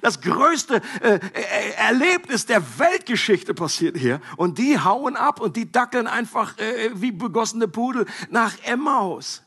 das 0.00 0.20
größte 0.20 0.80
äh, 1.00 1.14
äh, 1.16 1.70
Erlebnis 1.76 2.46
der 2.46 2.78
Weltgeschichte 2.78 3.54
passiert 3.54 3.96
hier. 3.96 4.20
Und 4.36 4.58
die 4.58 4.78
hauen 4.78 5.16
ab 5.16 5.40
und 5.40 5.56
die 5.56 5.70
dackeln 5.70 6.06
einfach 6.06 6.58
äh, 6.58 6.90
wie 6.94 7.12
begossene 7.12 7.68
Pudel 7.68 8.06
nach 8.30 8.54
Emmaus. 8.64 9.42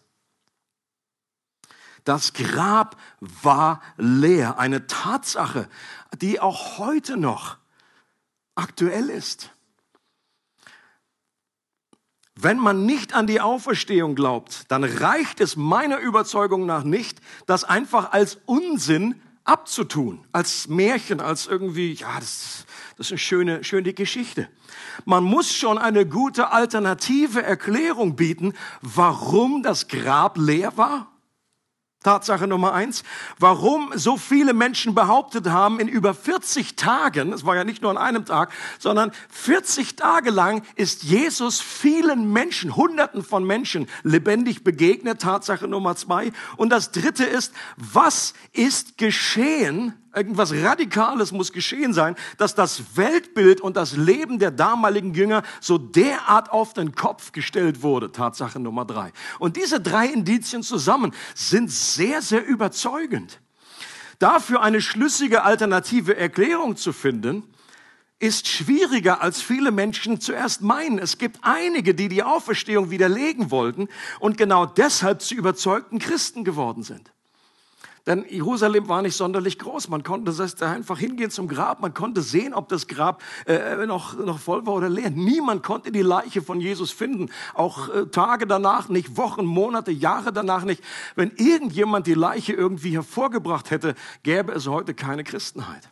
Das 2.03 2.33
Grab 2.33 2.97
war 3.19 3.81
leer, 3.97 4.59
eine 4.59 4.85
Tatsache, 4.85 5.67
die 6.21 6.39
auch 6.39 6.77
heute 6.77 7.17
noch 7.17 7.57
aktuell 8.53 9.09
ist. 9.09 9.54
Wenn 12.39 12.57
man 12.59 12.85
nicht 12.85 13.13
an 13.13 13.27
die 13.27 13.39
Auferstehung 13.39 14.13
glaubt, 14.13 14.65
dann 14.67 14.83
reicht 14.83 15.39
es 15.39 15.55
meiner 15.55 15.99
Überzeugung 15.99 16.65
nach 16.65 16.83
nicht, 16.83 17.19
das 17.45 17.63
einfach 17.63 18.11
als 18.11 18.39
Unsinn 18.45 19.15
abzutun, 19.45 20.25
als 20.33 20.67
Märchen, 20.67 21.21
als 21.21 21.47
irgendwie, 21.47 21.93
ja, 21.93 22.19
das, 22.19 22.65
das 22.97 23.07
ist 23.07 23.11
eine 23.11 23.19
schöne, 23.19 23.63
schöne 23.63 23.93
Geschichte. 23.93 24.49
Man 25.05 25.23
muss 25.23 25.53
schon 25.53 25.77
eine 25.77 26.05
gute 26.05 26.51
alternative 26.51 27.41
Erklärung 27.41 28.15
bieten, 28.15 28.53
warum 28.81 29.63
das 29.63 29.87
Grab 29.87 30.37
leer 30.37 30.75
war 30.77 31.14
Tatsache 32.05 32.45
Nummer 32.45 32.73
eins, 32.73 33.03
warum 33.39 33.91
so 33.95 34.15
viele 34.15 34.53
Menschen 34.53 34.93
behauptet 34.93 35.49
haben, 35.49 35.79
in 35.79 35.87
über 35.87 36.13
40 36.13 36.75
Tagen, 36.75 37.33
es 37.33 37.47
war 37.47 37.55
ja 37.55 37.63
nicht 37.63 37.81
nur 37.81 37.89
an 37.89 37.97
einem 37.97 38.25
Tag, 38.25 38.51
sondern 38.77 39.11
40 39.29 39.95
Tage 39.95 40.29
lang 40.29 40.61
ist 40.75 41.01
Jesus 41.01 41.61
vielen 41.61 42.31
Menschen, 42.31 42.75
Hunderten 42.75 43.23
von 43.23 43.43
Menschen 43.43 43.87
lebendig 44.03 44.63
begegnet. 44.63 45.19
Tatsache 45.19 45.67
Nummer 45.67 45.95
zwei. 45.95 46.31
Und 46.57 46.69
das 46.69 46.91
dritte 46.91 47.25
ist, 47.25 47.53
was 47.75 48.35
ist 48.53 48.99
geschehen 48.99 49.93
Irgendwas 50.15 50.53
Radikales 50.53 51.31
muss 51.31 51.51
geschehen 51.51 51.93
sein, 51.93 52.15
dass 52.37 52.55
das 52.55 52.95
Weltbild 52.95 53.59
und 53.59 53.75
das 53.75 53.97
Leben 53.97 54.39
der 54.39 54.51
damaligen 54.51 55.13
Jünger 55.13 55.43
so 55.59 55.77
derart 55.77 56.51
auf 56.51 56.73
den 56.73 56.95
Kopf 56.95 57.31
gestellt 57.31 57.83
wurde. 57.83 58.11
Tatsache 58.11 58.59
Nummer 58.59 58.85
drei. 58.85 59.11
Und 59.39 59.57
diese 59.57 59.81
drei 59.81 60.07
Indizien 60.07 60.63
zusammen 60.63 61.13
sind 61.33 61.69
sehr, 61.69 62.21
sehr 62.21 62.45
überzeugend. 62.45 63.41
Dafür 64.19 64.61
eine 64.61 64.81
schlüssige 64.81 65.43
alternative 65.43 66.15
Erklärung 66.15 66.77
zu 66.77 66.93
finden, 66.93 67.43
ist 68.19 68.47
schwieriger, 68.47 69.21
als 69.21 69.41
viele 69.41 69.71
Menschen 69.71 70.21
zuerst 70.21 70.61
meinen. 70.61 70.99
Es 70.99 71.17
gibt 71.17 71.39
einige, 71.41 71.93
die 71.93 72.07
die 72.07 72.23
Auferstehung 72.23 72.89
widerlegen 72.89 73.51
wollten 73.51 73.89
und 74.19 74.37
genau 74.37 74.65
deshalb 74.65 75.21
zu 75.21 75.35
überzeugten 75.35 75.99
Christen 75.99 76.45
geworden 76.45 76.83
sind. 76.83 77.11
Denn 78.07 78.23
Jerusalem 78.29 78.87
war 78.87 79.01
nicht 79.01 79.15
sonderlich 79.15 79.57
groß. 79.57 79.89
Man 79.89 80.03
konnte 80.03 80.31
da 80.31 80.71
einfach 80.71 80.99
hingehen 80.99 81.31
zum 81.31 81.47
Grab. 81.47 81.81
Man 81.81 81.93
konnte 81.93 82.21
sehen, 82.21 82.53
ob 82.53 82.69
das 82.69 82.87
Grab 82.87 83.23
äh, 83.47 83.85
noch, 83.87 84.17
noch 84.17 84.39
voll 84.39 84.65
war 84.67 84.75
oder 84.75 84.89
leer. 84.89 85.09
Niemand 85.09 85.63
konnte 85.63 85.91
die 85.91 86.01
Leiche 86.01 86.41
von 86.41 86.61
Jesus 86.61 86.91
finden. 86.91 87.31
Auch 87.55 87.89
äh, 87.89 88.05
Tage 88.07 88.45
danach 88.45 88.89
nicht, 88.89 89.17
Wochen, 89.17 89.45
Monate, 89.45 89.91
Jahre 89.91 90.31
danach 90.31 90.65
nicht. 90.65 90.83
Wenn 91.15 91.31
irgendjemand 91.31 92.05
die 92.05 92.13
Leiche 92.13 92.53
irgendwie 92.53 92.91
hervorgebracht 92.91 93.71
hätte, 93.71 93.95
gäbe 94.21 94.51
es 94.53 94.67
heute 94.67 94.93
keine 94.93 95.23
Christenheit. 95.23 95.89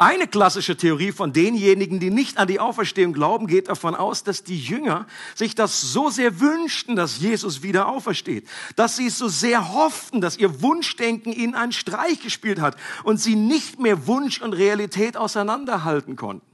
Eine 0.00 0.28
klassische 0.28 0.76
Theorie 0.76 1.10
von 1.10 1.32
denjenigen, 1.32 1.98
die 1.98 2.10
nicht 2.10 2.38
an 2.38 2.46
die 2.46 2.60
Auferstehung 2.60 3.12
glauben, 3.12 3.48
geht 3.48 3.68
davon 3.68 3.96
aus, 3.96 4.22
dass 4.22 4.44
die 4.44 4.56
Jünger 4.56 5.08
sich 5.34 5.56
das 5.56 5.80
so 5.80 6.08
sehr 6.08 6.38
wünschten, 6.38 6.94
dass 6.94 7.18
Jesus 7.18 7.64
wieder 7.64 7.88
aufersteht, 7.88 8.46
dass 8.76 8.94
sie 8.94 9.08
es 9.08 9.18
so 9.18 9.26
sehr 9.26 9.72
hofften, 9.72 10.20
dass 10.20 10.36
ihr 10.36 10.62
Wunschdenken 10.62 11.32
ihnen 11.32 11.56
einen 11.56 11.72
Streich 11.72 12.20
gespielt 12.20 12.60
hat 12.60 12.76
und 13.02 13.20
sie 13.20 13.34
nicht 13.34 13.80
mehr 13.80 14.06
Wunsch 14.06 14.40
und 14.40 14.52
Realität 14.52 15.16
auseinanderhalten 15.16 16.14
konnten. 16.14 16.46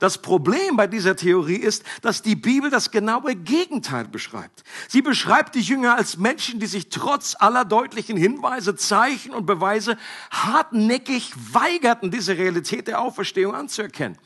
Das 0.00 0.16
Problem 0.16 0.76
bei 0.76 0.86
dieser 0.86 1.14
Theorie 1.14 1.56
ist, 1.56 1.84
dass 2.00 2.22
die 2.22 2.34
Bibel 2.34 2.70
das 2.70 2.90
genaue 2.90 3.36
Gegenteil 3.36 4.08
beschreibt. 4.08 4.64
Sie 4.88 5.02
beschreibt 5.02 5.54
die 5.54 5.60
Jünger 5.60 5.94
als 5.94 6.16
Menschen, 6.16 6.58
die 6.58 6.66
sich 6.66 6.88
trotz 6.88 7.36
aller 7.38 7.66
deutlichen 7.66 8.16
Hinweise, 8.16 8.74
Zeichen 8.74 9.32
und 9.32 9.44
Beweise 9.44 9.98
hartnäckig 10.30 11.32
weigerten, 11.52 12.10
diese 12.10 12.38
Realität 12.38 12.88
der 12.88 13.02
Auferstehung 13.02 13.54
anzuerkennen. 13.54 14.16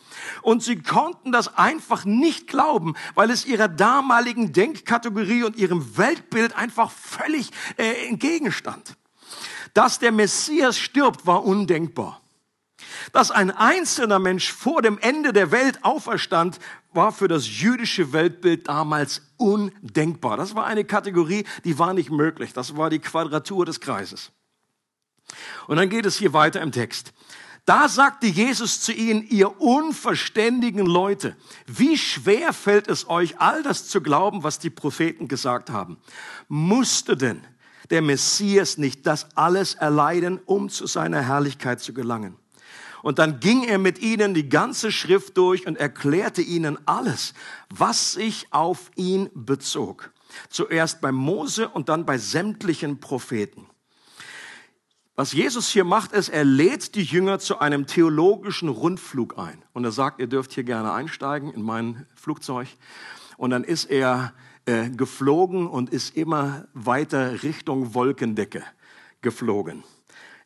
Und 0.42 0.62
sie 0.62 0.80
konnten 0.80 1.32
das 1.32 1.58
einfach 1.58 2.04
nicht 2.04 2.46
glauben, 2.46 2.94
weil 3.16 3.30
es 3.30 3.44
ihrer 3.44 3.66
damaligen 3.66 4.52
Denkkategorie 4.52 5.42
und 5.42 5.56
ihrem 5.56 5.98
Weltbild 5.98 6.56
einfach 6.56 6.92
völlig 6.92 7.50
äh, 7.76 8.06
entgegenstand. 8.08 8.94
Dass 9.74 9.98
der 9.98 10.12
Messias 10.12 10.78
stirbt, 10.78 11.26
war 11.26 11.44
undenkbar. 11.44 12.20
Dass 13.12 13.30
ein 13.30 13.50
einzelner 13.50 14.18
Mensch 14.18 14.52
vor 14.52 14.82
dem 14.82 14.98
Ende 14.98 15.32
der 15.32 15.50
Welt 15.50 15.84
auferstand, 15.84 16.58
war 16.92 17.12
für 17.12 17.28
das 17.28 17.60
jüdische 17.60 18.12
Weltbild 18.12 18.68
damals 18.68 19.22
undenkbar. 19.36 20.36
Das 20.36 20.54
war 20.54 20.66
eine 20.66 20.84
Kategorie, 20.84 21.44
die 21.64 21.78
war 21.78 21.92
nicht 21.94 22.10
möglich. 22.10 22.52
Das 22.52 22.76
war 22.76 22.90
die 22.90 23.00
Quadratur 23.00 23.66
des 23.66 23.80
Kreises. 23.80 24.30
Und 25.66 25.76
dann 25.76 25.88
geht 25.88 26.06
es 26.06 26.16
hier 26.16 26.32
weiter 26.32 26.60
im 26.60 26.72
Text. 26.72 27.12
Da 27.64 27.88
sagte 27.88 28.26
Jesus 28.26 28.82
zu 28.82 28.92
ihnen, 28.92 29.26
ihr 29.26 29.60
unverständigen 29.60 30.84
Leute, 30.84 31.34
wie 31.66 31.96
schwer 31.96 32.52
fällt 32.52 32.88
es 32.88 33.08
euch, 33.08 33.40
all 33.40 33.62
das 33.62 33.88
zu 33.88 34.02
glauben, 34.02 34.42
was 34.42 34.58
die 34.58 34.68
Propheten 34.68 35.28
gesagt 35.28 35.70
haben? 35.70 35.96
Musste 36.48 37.16
denn 37.16 37.42
der 37.88 38.02
Messias 38.02 38.76
nicht 38.76 39.06
das 39.06 39.34
alles 39.34 39.74
erleiden, 39.74 40.40
um 40.44 40.68
zu 40.68 40.86
seiner 40.86 41.22
Herrlichkeit 41.22 41.80
zu 41.80 41.94
gelangen? 41.94 42.36
Und 43.04 43.18
dann 43.18 43.38
ging 43.38 43.64
er 43.64 43.76
mit 43.76 43.98
ihnen 43.98 44.32
die 44.32 44.48
ganze 44.48 44.90
Schrift 44.90 45.36
durch 45.36 45.66
und 45.66 45.76
erklärte 45.76 46.40
ihnen 46.40 46.78
alles, 46.88 47.34
was 47.68 48.14
sich 48.14 48.46
auf 48.50 48.90
ihn 48.96 49.28
bezog. 49.34 50.10
Zuerst 50.48 51.02
bei 51.02 51.12
Mose 51.12 51.68
und 51.68 51.90
dann 51.90 52.06
bei 52.06 52.16
sämtlichen 52.16 53.00
Propheten. 53.00 53.66
Was 55.16 55.32
Jesus 55.34 55.68
hier 55.68 55.84
macht, 55.84 56.12
ist, 56.12 56.30
er 56.30 56.44
lädt 56.44 56.94
die 56.94 57.02
Jünger 57.02 57.38
zu 57.40 57.58
einem 57.58 57.86
theologischen 57.86 58.70
Rundflug 58.70 59.38
ein. 59.38 59.62
Und 59.74 59.84
er 59.84 59.92
sagt, 59.92 60.18
ihr 60.18 60.26
dürft 60.26 60.54
hier 60.54 60.64
gerne 60.64 60.94
einsteigen 60.94 61.52
in 61.52 61.60
mein 61.60 62.06
Flugzeug. 62.14 62.68
Und 63.36 63.50
dann 63.50 63.64
ist 63.64 63.84
er 63.84 64.32
äh, 64.64 64.88
geflogen 64.88 65.66
und 65.66 65.90
ist 65.90 66.16
immer 66.16 66.68
weiter 66.72 67.42
Richtung 67.42 67.92
Wolkendecke 67.92 68.64
geflogen. 69.20 69.84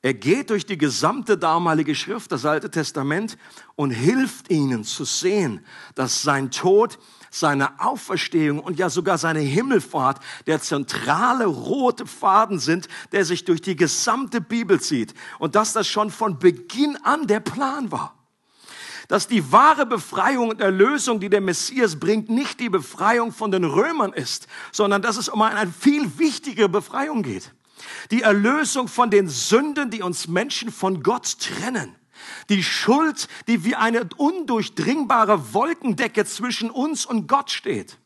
Er 0.01 0.15
geht 0.15 0.51
durch 0.51 0.65
die 0.65 0.79
gesamte 0.79 1.37
damalige 1.37 1.95
Schrift, 1.95 2.31
das 2.31 2.45
Alte 2.45 2.71
Testament, 2.71 3.37
und 3.75 3.91
hilft 3.91 4.49
ihnen 4.49 4.85
zu 4.85 5.05
sehen, 5.05 5.65
dass 5.97 6.23
sein 6.23 6.53
Tod, 6.53 7.01
seine 7.31 7.81
Auferstehung 7.81 8.61
und 8.61 8.79
ja 8.79 8.91
sogar 8.91 9.19
seine 9.19 9.41
Himmelfahrt 9.41 10.21
der 10.47 10.61
zentrale 10.63 11.47
rote 11.47 12.07
Faden 12.07 12.61
sind, 12.61 12.89
der 13.11 13.25
sich 13.25 13.45
durch 13.45 13.61
die 13.61 13.75
gesamte 13.75 14.41
Bibel 14.41 14.81
zieht 14.81 15.15
und 15.41 15.57
dass 15.57 15.73
das 15.73 15.89
schon 15.89 16.11
von 16.11 16.39
Beginn 16.39 16.97
an 17.03 17.27
der 17.27 17.41
Plan 17.41 17.91
war. 17.91 18.15
dass 19.09 19.27
die 19.27 19.51
wahre 19.53 19.87
Befreiung 19.87 20.51
und 20.51 20.61
Erlösung, 20.61 21.19
die 21.19 21.31
der 21.31 21.41
Messias 21.41 21.99
bringt, 21.99 22.29
nicht 22.29 22.61
die 22.61 22.69
Befreiung 22.69 23.33
von 23.33 23.51
den 23.51 23.65
Römern 23.65 24.13
ist, 24.13 24.47
sondern 24.71 25.01
dass 25.01 25.17
es 25.17 25.31
um 25.31 25.41
eine 25.41 25.73
viel 25.73 26.19
wichtigere 26.19 26.69
Befreiung 26.69 27.23
geht. 27.23 27.55
Die 28.11 28.23
Erlösung 28.23 28.89
von 28.89 29.11
den 29.11 29.29
Sünden, 29.29 29.91
die 29.91 30.03
uns 30.03 30.29
Menschen 30.29 30.71
von 30.73 31.03
Gott 31.03 31.39
trennen. 31.39 31.97
Die 32.49 32.63
Schuld, 32.63 33.29
die 33.47 33.65
wie 33.65 33.77
eine 33.77 34.09
undurchdringbare 34.17 35.53
Wolkendecke 35.55 36.25
zwischen 36.25 36.71
uns 36.71 37.07
und 37.07 37.27
Gott 37.27 37.51
steht. 37.51 37.99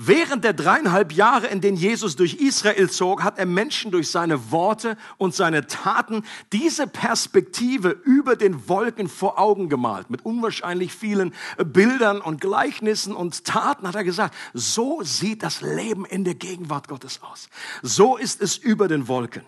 Während 0.00 0.44
der 0.44 0.52
dreieinhalb 0.52 1.12
Jahre, 1.12 1.48
in 1.48 1.60
denen 1.60 1.76
Jesus 1.76 2.14
durch 2.14 2.34
Israel 2.34 2.88
zog, 2.88 3.24
hat 3.24 3.36
er 3.36 3.46
Menschen 3.46 3.90
durch 3.90 4.12
seine 4.12 4.52
Worte 4.52 4.96
und 5.16 5.34
seine 5.34 5.66
Taten 5.66 6.24
diese 6.52 6.86
Perspektive 6.86 7.90
über 8.04 8.36
den 8.36 8.68
Wolken 8.68 9.08
vor 9.08 9.40
Augen 9.40 9.68
gemalt. 9.68 10.08
Mit 10.08 10.24
unwahrscheinlich 10.24 10.94
vielen 10.94 11.34
Bildern 11.56 12.20
und 12.20 12.40
Gleichnissen 12.40 13.12
und 13.12 13.44
Taten 13.44 13.88
hat 13.88 13.96
er 13.96 14.04
gesagt, 14.04 14.36
so 14.54 15.02
sieht 15.02 15.42
das 15.42 15.62
Leben 15.62 16.04
in 16.04 16.22
der 16.22 16.36
Gegenwart 16.36 16.86
Gottes 16.86 17.20
aus. 17.20 17.48
So 17.82 18.16
ist 18.16 18.40
es 18.40 18.56
über 18.56 18.86
den 18.86 19.08
Wolken. 19.08 19.42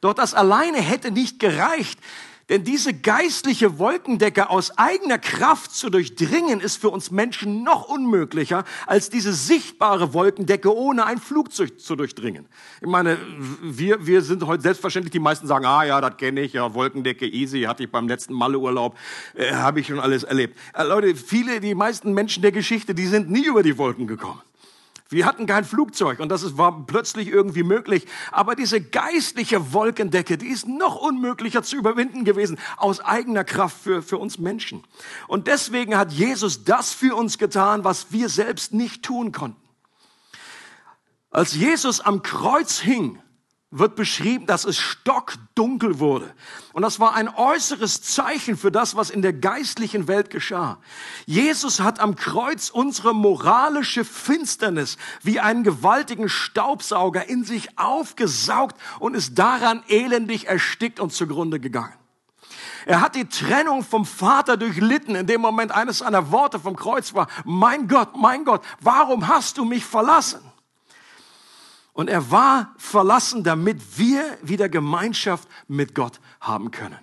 Doch 0.00 0.14
das 0.14 0.34
alleine 0.34 0.78
hätte 0.78 1.12
nicht 1.12 1.38
gereicht. 1.38 2.00
Denn 2.48 2.62
diese 2.62 2.94
geistliche 2.94 3.80
Wolkendecke 3.80 4.50
aus 4.50 4.78
eigener 4.78 5.18
Kraft 5.18 5.74
zu 5.74 5.90
durchdringen, 5.90 6.60
ist 6.60 6.80
für 6.80 6.90
uns 6.90 7.10
Menschen 7.10 7.64
noch 7.64 7.88
unmöglicher, 7.88 8.64
als 8.86 9.10
diese 9.10 9.32
sichtbare 9.32 10.14
Wolkendecke 10.14 10.72
ohne 10.72 11.06
ein 11.06 11.18
Flugzeug 11.18 11.80
zu 11.80 11.96
durchdringen. 11.96 12.46
Ich 12.80 12.86
meine, 12.86 13.18
wir, 13.60 14.06
wir 14.06 14.22
sind 14.22 14.46
heute 14.46 14.62
selbstverständlich, 14.62 15.10
die 15.10 15.18
meisten 15.18 15.48
sagen, 15.48 15.66
ah 15.66 15.82
ja, 15.82 16.00
das 16.00 16.16
kenne 16.18 16.42
ich, 16.42 16.52
ja, 16.52 16.72
Wolkendecke, 16.72 17.26
easy, 17.26 17.62
hatte 17.62 17.82
ich 17.82 17.90
beim 17.90 18.06
letzten 18.06 18.34
Malleurlaub, 18.34 18.96
äh, 19.34 19.52
habe 19.52 19.80
ich 19.80 19.88
schon 19.88 19.98
alles 19.98 20.22
erlebt. 20.22 20.56
Äh, 20.72 20.84
Leute, 20.84 21.16
viele, 21.16 21.58
die 21.58 21.74
meisten 21.74 22.12
Menschen 22.12 22.42
der 22.42 22.52
Geschichte, 22.52 22.94
die 22.94 23.06
sind 23.06 23.28
nie 23.28 23.44
über 23.44 23.64
die 23.64 23.76
Wolken 23.76 24.06
gekommen. 24.06 24.40
Wir 25.08 25.24
hatten 25.24 25.46
kein 25.46 25.64
Flugzeug 25.64 26.18
und 26.18 26.30
das 26.30 26.58
war 26.58 26.84
plötzlich 26.84 27.28
irgendwie 27.28 27.62
möglich. 27.62 28.06
Aber 28.32 28.56
diese 28.56 28.80
geistliche 28.80 29.72
Wolkendecke, 29.72 30.36
die 30.36 30.48
ist 30.48 30.66
noch 30.66 30.96
unmöglicher 30.96 31.62
zu 31.62 31.76
überwinden 31.76 32.24
gewesen 32.24 32.58
aus 32.76 33.00
eigener 33.00 33.44
Kraft 33.44 33.76
für, 33.80 34.02
für 34.02 34.18
uns 34.18 34.38
Menschen. 34.38 34.82
Und 35.28 35.46
deswegen 35.46 35.96
hat 35.96 36.12
Jesus 36.12 36.64
das 36.64 36.92
für 36.92 37.14
uns 37.14 37.38
getan, 37.38 37.84
was 37.84 38.10
wir 38.10 38.28
selbst 38.28 38.74
nicht 38.74 39.04
tun 39.04 39.30
konnten. 39.30 39.60
Als 41.30 41.54
Jesus 41.54 42.00
am 42.00 42.22
Kreuz 42.22 42.80
hing, 42.80 43.20
wird 43.78 43.96
beschrieben, 43.96 44.46
dass 44.46 44.64
es 44.64 44.78
stockdunkel 44.78 45.98
wurde. 45.98 46.32
Und 46.72 46.82
das 46.82 47.00
war 47.00 47.14
ein 47.14 47.28
äußeres 47.28 48.02
Zeichen 48.02 48.56
für 48.56 48.70
das, 48.70 48.96
was 48.96 49.10
in 49.10 49.22
der 49.22 49.32
geistlichen 49.32 50.08
Welt 50.08 50.30
geschah. 50.30 50.78
Jesus 51.26 51.80
hat 51.80 52.00
am 52.00 52.16
Kreuz 52.16 52.70
unsere 52.70 53.14
moralische 53.14 54.04
Finsternis 54.04 54.96
wie 55.22 55.40
einen 55.40 55.64
gewaltigen 55.64 56.28
Staubsauger 56.28 57.28
in 57.28 57.44
sich 57.44 57.78
aufgesaugt 57.78 58.76
und 58.98 59.14
ist 59.14 59.38
daran 59.38 59.82
elendig 59.88 60.46
erstickt 60.46 61.00
und 61.00 61.12
zugrunde 61.12 61.60
gegangen. 61.60 61.94
Er 62.86 63.00
hat 63.00 63.16
die 63.16 63.28
Trennung 63.28 63.82
vom 63.82 64.06
Vater 64.06 64.56
durchlitten. 64.56 65.16
In 65.16 65.26
dem 65.26 65.40
Moment 65.40 65.72
eines 65.72 65.98
seiner 65.98 66.30
Worte 66.30 66.60
vom 66.60 66.76
Kreuz 66.76 67.14
war, 67.14 67.26
mein 67.44 67.88
Gott, 67.88 68.16
mein 68.16 68.44
Gott, 68.44 68.62
warum 68.80 69.26
hast 69.26 69.58
du 69.58 69.64
mich 69.64 69.84
verlassen? 69.84 70.40
Und 71.96 72.10
er 72.10 72.30
war 72.30 72.74
verlassen, 72.76 73.42
damit 73.42 73.98
wir 73.98 74.22
wieder 74.42 74.68
Gemeinschaft 74.68 75.48
mit 75.66 75.94
Gott 75.94 76.20
haben 76.42 76.70
können. 76.70 76.98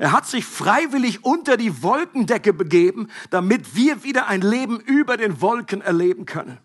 Er 0.00 0.10
hat 0.10 0.26
sich 0.26 0.44
freiwillig 0.44 1.24
unter 1.24 1.56
die 1.56 1.84
Wolkendecke 1.84 2.52
begeben, 2.52 3.06
damit 3.30 3.76
wir 3.76 4.02
wieder 4.02 4.26
ein 4.26 4.40
Leben 4.40 4.80
über 4.80 5.16
den 5.16 5.40
Wolken 5.40 5.80
erleben 5.80 6.26
können. 6.26 6.58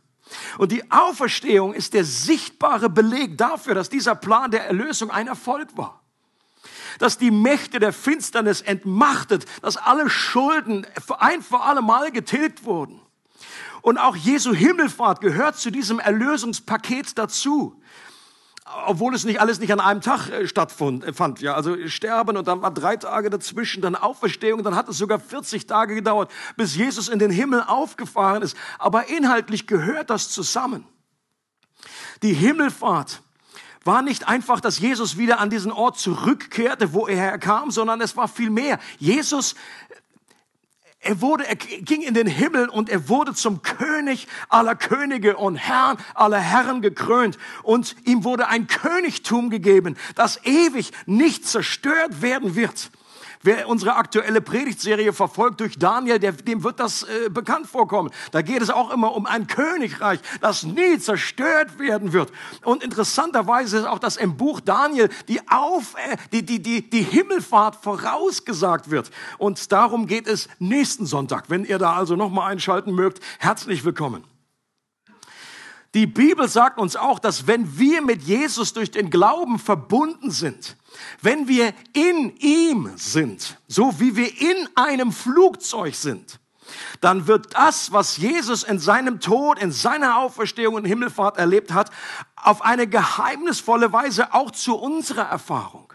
Und 0.58 0.72
die 0.72 0.90
Auferstehung 0.92 1.76
ist 1.76 1.94
der 1.94 2.04
sichtbare 2.04 2.90
Beleg 2.90 3.38
dafür, 3.38 3.76
dass 3.76 3.90
dieser 3.90 4.16
Plan 4.16 4.50
der 4.50 4.66
Erlösung 4.66 5.12
ein 5.12 5.28
Erfolg 5.28 5.78
war. 5.78 6.02
Dass 6.98 7.20
die 7.20 7.30
Mächte 7.30 7.78
der 7.80 7.94
Finsternis 7.94 8.62
entmachtet, 8.62 9.46
dass 9.62 9.78
alle 9.78 10.10
Schulden 10.10 10.88
ein 11.20 11.44
für 11.44 11.62
alle 11.62 11.84
Mal 11.84 12.12
getilgt 12.12 12.66
wurden. 12.66 13.05
Und 13.86 14.00
auch 14.00 14.16
Jesu 14.16 14.52
Himmelfahrt 14.52 15.22
gehört 15.22 15.58
zu 15.58 15.70
diesem 15.70 16.00
Erlösungspaket 16.00 17.20
dazu. 17.20 17.80
Obwohl 18.88 19.14
es 19.14 19.26
nicht 19.26 19.40
alles 19.40 19.60
nicht 19.60 19.72
an 19.72 19.80
einem 19.80 20.02
Tag 20.02 20.28
äh, 20.30 20.48
stattfand. 20.48 21.06
Äh, 21.06 21.14
ja, 21.44 21.54
also 21.54 21.78
Sterben 21.88 22.36
und 22.36 22.48
dann 22.48 22.64
war 22.64 22.72
drei 22.72 22.96
Tage 22.96 23.30
dazwischen, 23.30 23.84
dann 23.84 23.96
Auferstehung, 23.96 24.64
dann 24.64 24.76
hat 24.76 24.90
es 24.90 24.98
sogar 24.98 25.20
40 25.20 25.68
Tage 25.68 25.94
gedauert, 25.94 26.32
bis 26.58 26.76
Jesus 26.76 27.10
in 27.10 27.20
den 27.20 27.30
Himmel 27.30 27.62
aufgefahren 27.62 28.42
ist. 28.42 28.58
Aber 28.80 29.08
inhaltlich 29.08 29.68
gehört 29.68 30.10
das 30.10 30.32
zusammen. 30.32 30.88
Die 32.24 32.34
Himmelfahrt 32.34 33.22
war 33.84 34.02
nicht 34.02 34.28
einfach, 34.28 34.62
dass 34.62 34.80
Jesus 34.80 35.20
wieder 35.20 35.40
an 35.40 35.52
diesen 35.52 35.72
Ort 35.72 36.00
zurückkehrte, 36.00 36.92
wo 36.92 37.06
er 37.06 37.18
herkam, 37.18 37.70
sondern 37.70 38.02
es 38.02 38.18
war 38.18 38.28
viel 38.28 38.50
mehr. 38.50 38.80
Jesus 38.98 39.54
er 41.06 41.22
wurde, 41.22 41.48
er 41.48 41.56
ging 41.56 42.02
in 42.02 42.14
den 42.14 42.28
Himmel 42.28 42.68
und 42.68 42.90
er 42.90 43.08
wurde 43.10 43.34
zum 43.34 43.62
König 43.62 44.28
aller 44.50 44.76
Könige 44.76 45.38
und 45.38 45.56
Herrn 45.56 45.98
aller 46.16 46.40
Herren 46.40 46.82
gekrönt. 46.82 47.38
Und 47.64 47.96
ihm 48.06 48.24
wurde 48.24 48.48
ein 48.48 48.68
Königtum 48.68 49.50
gegeben, 49.50 49.98
das 50.16 50.44
ewig 50.46 50.92
nicht 51.06 51.48
zerstört 51.48 52.22
werden 52.22 52.56
wird. 52.56 52.90
Wer 53.46 53.70
unsere 53.70 53.96
aktuelle 53.96 54.42
Predigtserie 54.42 55.14
verfolgt 55.14 55.60
durch 55.60 55.78
Daniel, 55.78 56.18
der, 56.18 56.32
dem 56.32 56.64
wird 56.64 56.80
das 56.80 57.04
äh, 57.04 57.30
bekannt 57.30 57.68
vorkommen. 57.68 58.10
Da 58.32 58.42
geht 58.42 58.60
es 58.64 58.72
auch 58.72 58.90
immer 58.90 59.14
um 59.14 59.28
ein 59.28 59.46
Königreich, 59.46 60.20
das 60.42 60.64
nie 60.64 60.98
zerstört 60.98 61.78
werden 61.78 62.12
wird. 62.12 62.32
Und 62.64 62.82
interessanterweise 62.82 63.78
ist 63.78 63.86
auch, 63.86 64.00
dass 64.00 64.18
im 64.18 64.36
Buch 64.36 64.62
Daniel 64.62 65.10
die, 65.28 65.42
Auf, 65.48 65.94
äh, 65.94 66.18
die, 66.32 66.44
die, 66.44 66.60
die, 66.60 66.90
die 66.90 67.04
Himmelfahrt 67.04 67.76
vorausgesagt 67.76 68.90
wird. 68.90 69.12
Und 69.38 69.72
darum 69.72 70.08
geht 70.08 70.28
es 70.28 70.50
nächsten 70.58 71.06
Sonntag. 71.06 71.44
Wenn 71.48 71.66
ihr 71.66 71.78
da 71.78 71.94
also 71.94 72.16
nochmal 72.16 72.52
einschalten 72.52 72.96
mögt, 72.96 73.20
herzlich 73.38 73.86
willkommen. 73.86 74.24
Die 75.96 76.08
Bibel 76.08 76.50
sagt 76.50 76.78
uns 76.78 76.98
auch, 76.98 77.20
dass 77.20 77.48
wenn 77.48 77.80
wir 77.80 78.02
mit 78.02 78.22
Jesus 78.22 78.74
durch 78.74 78.92
den 78.92 79.10
Glauben 79.10 79.58
verbunden 79.58 80.30
sind, 80.30 80.76
wenn 81.22 81.48
wir 81.48 81.74
in 81.94 82.36
ihm 82.36 82.92
sind, 82.98 83.58
so 83.70 83.98
wie 84.02 84.18
wir 84.18 84.42
in 84.42 84.68
einem 84.76 85.14
Flugzeug 85.14 85.96
sind, 85.96 86.42
dann 87.00 87.28
wird 87.28 87.56
das, 87.56 87.94
was 87.94 88.18
Jesus 88.18 88.64
in 88.64 88.78
seinem 88.78 89.22
Tod, 89.22 89.58
in 89.58 89.72
seiner 89.72 90.18
Auferstehung 90.18 90.76
und 90.76 90.84
Himmelfahrt 90.84 91.38
erlebt 91.38 91.72
hat, 91.72 91.92
auf 92.36 92.62
eine 92.62 92.88
geheimnisvolle 92.88 93.94
Weise 93.94 94.34
auch 94.34 94.52
zu 94.52 94.76
unserer 94.76 95.30
Erfahrung. 95.30 95.94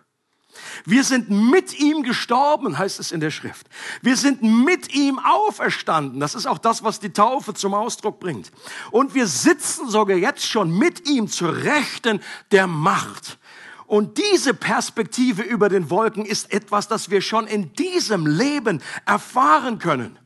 Wir 0.85 1.05
sind 1.05 1.31
mit 1.31 1.79
ihm 1.79 2.03
gestorben, 2.03 2.79
heißt 2.79 3.01
es 3.01 3.13
in 3.13 3.21
der 3.21 3.31
Schrift. 3.31 3.67
Wir 4.03 4.17
sind 4.17 4.43
mit 4.43 4.95
ihm 4.95 5.19
auferstanden. 5.19 6.21
Das 6.21 6.35
ist 6.35 6.47
auch 6.47 6.59
das, 6.59 6.83
was 6.85 7.01
die 7.01 7.13
Taufe 7.13 7.55
zum 7.55 7.75
Ausdruck 7.75 8.21
bringt. 8.21 8.51
Und 8.91 9.15
wir 9.15 9.27
sitzen 9.27 9.89
sogar 9.89 10.17
jetzt 10.17 10.47
schon 10.47 10.71
mit 10.71 11.09
ihm 11.09 11.29
zur 11.29 11.57
Rechten 11.57 12.21
der 12.51 12.67
Macht. 12.67 13.39
Und 13.87 14.19
diese 14.19 14.55
Perspektive 14.55 15.43
über 15.43 15.69
den 15.69 15.91
Wolken 15.91 16.25
ist 16.25 16.53
etwas, 16.53 16.87
das 16.87 17.11
wir 17.11 17.21
schon 17.21 17.49
in 17.49 17.73
diesem 17.73 18.25
Leben 18.25 18.81
erfahren 19.05 19.81
können 19.81 20.17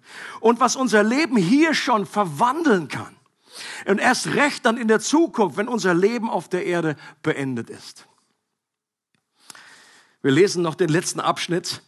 und 0.41 0.61
was 0.61 0.77
unser 0.77 1.03
Leben 1.03 1.39
hier 1.39 1.73
schon 1.73 2.05
verwandeln 2.05 2.89
kann. 2.89 3.17
Und 3.87 4.01
erst 4.01 4.27
recht 4.35 4.67
dann 4.67 4.77
in 4.77 4.89
der 4.89 5.01
Zukunft, 5.01 5.57
wenn 5.57 5.69
unser 5.69 5.95
Leben 5.95 6.29
auf 6.29 6.49
der 6.49 6.67
Erde 6.67 6.97
beendet 7.23 7.71
ist. 7.71 8.07
Wir 10.25 10.33
lesen 10.33 10.63
noch 10.63 10.75
den 10.75 10.89
letzten 10.89 11.21
Abschnitt. 11.21 11.83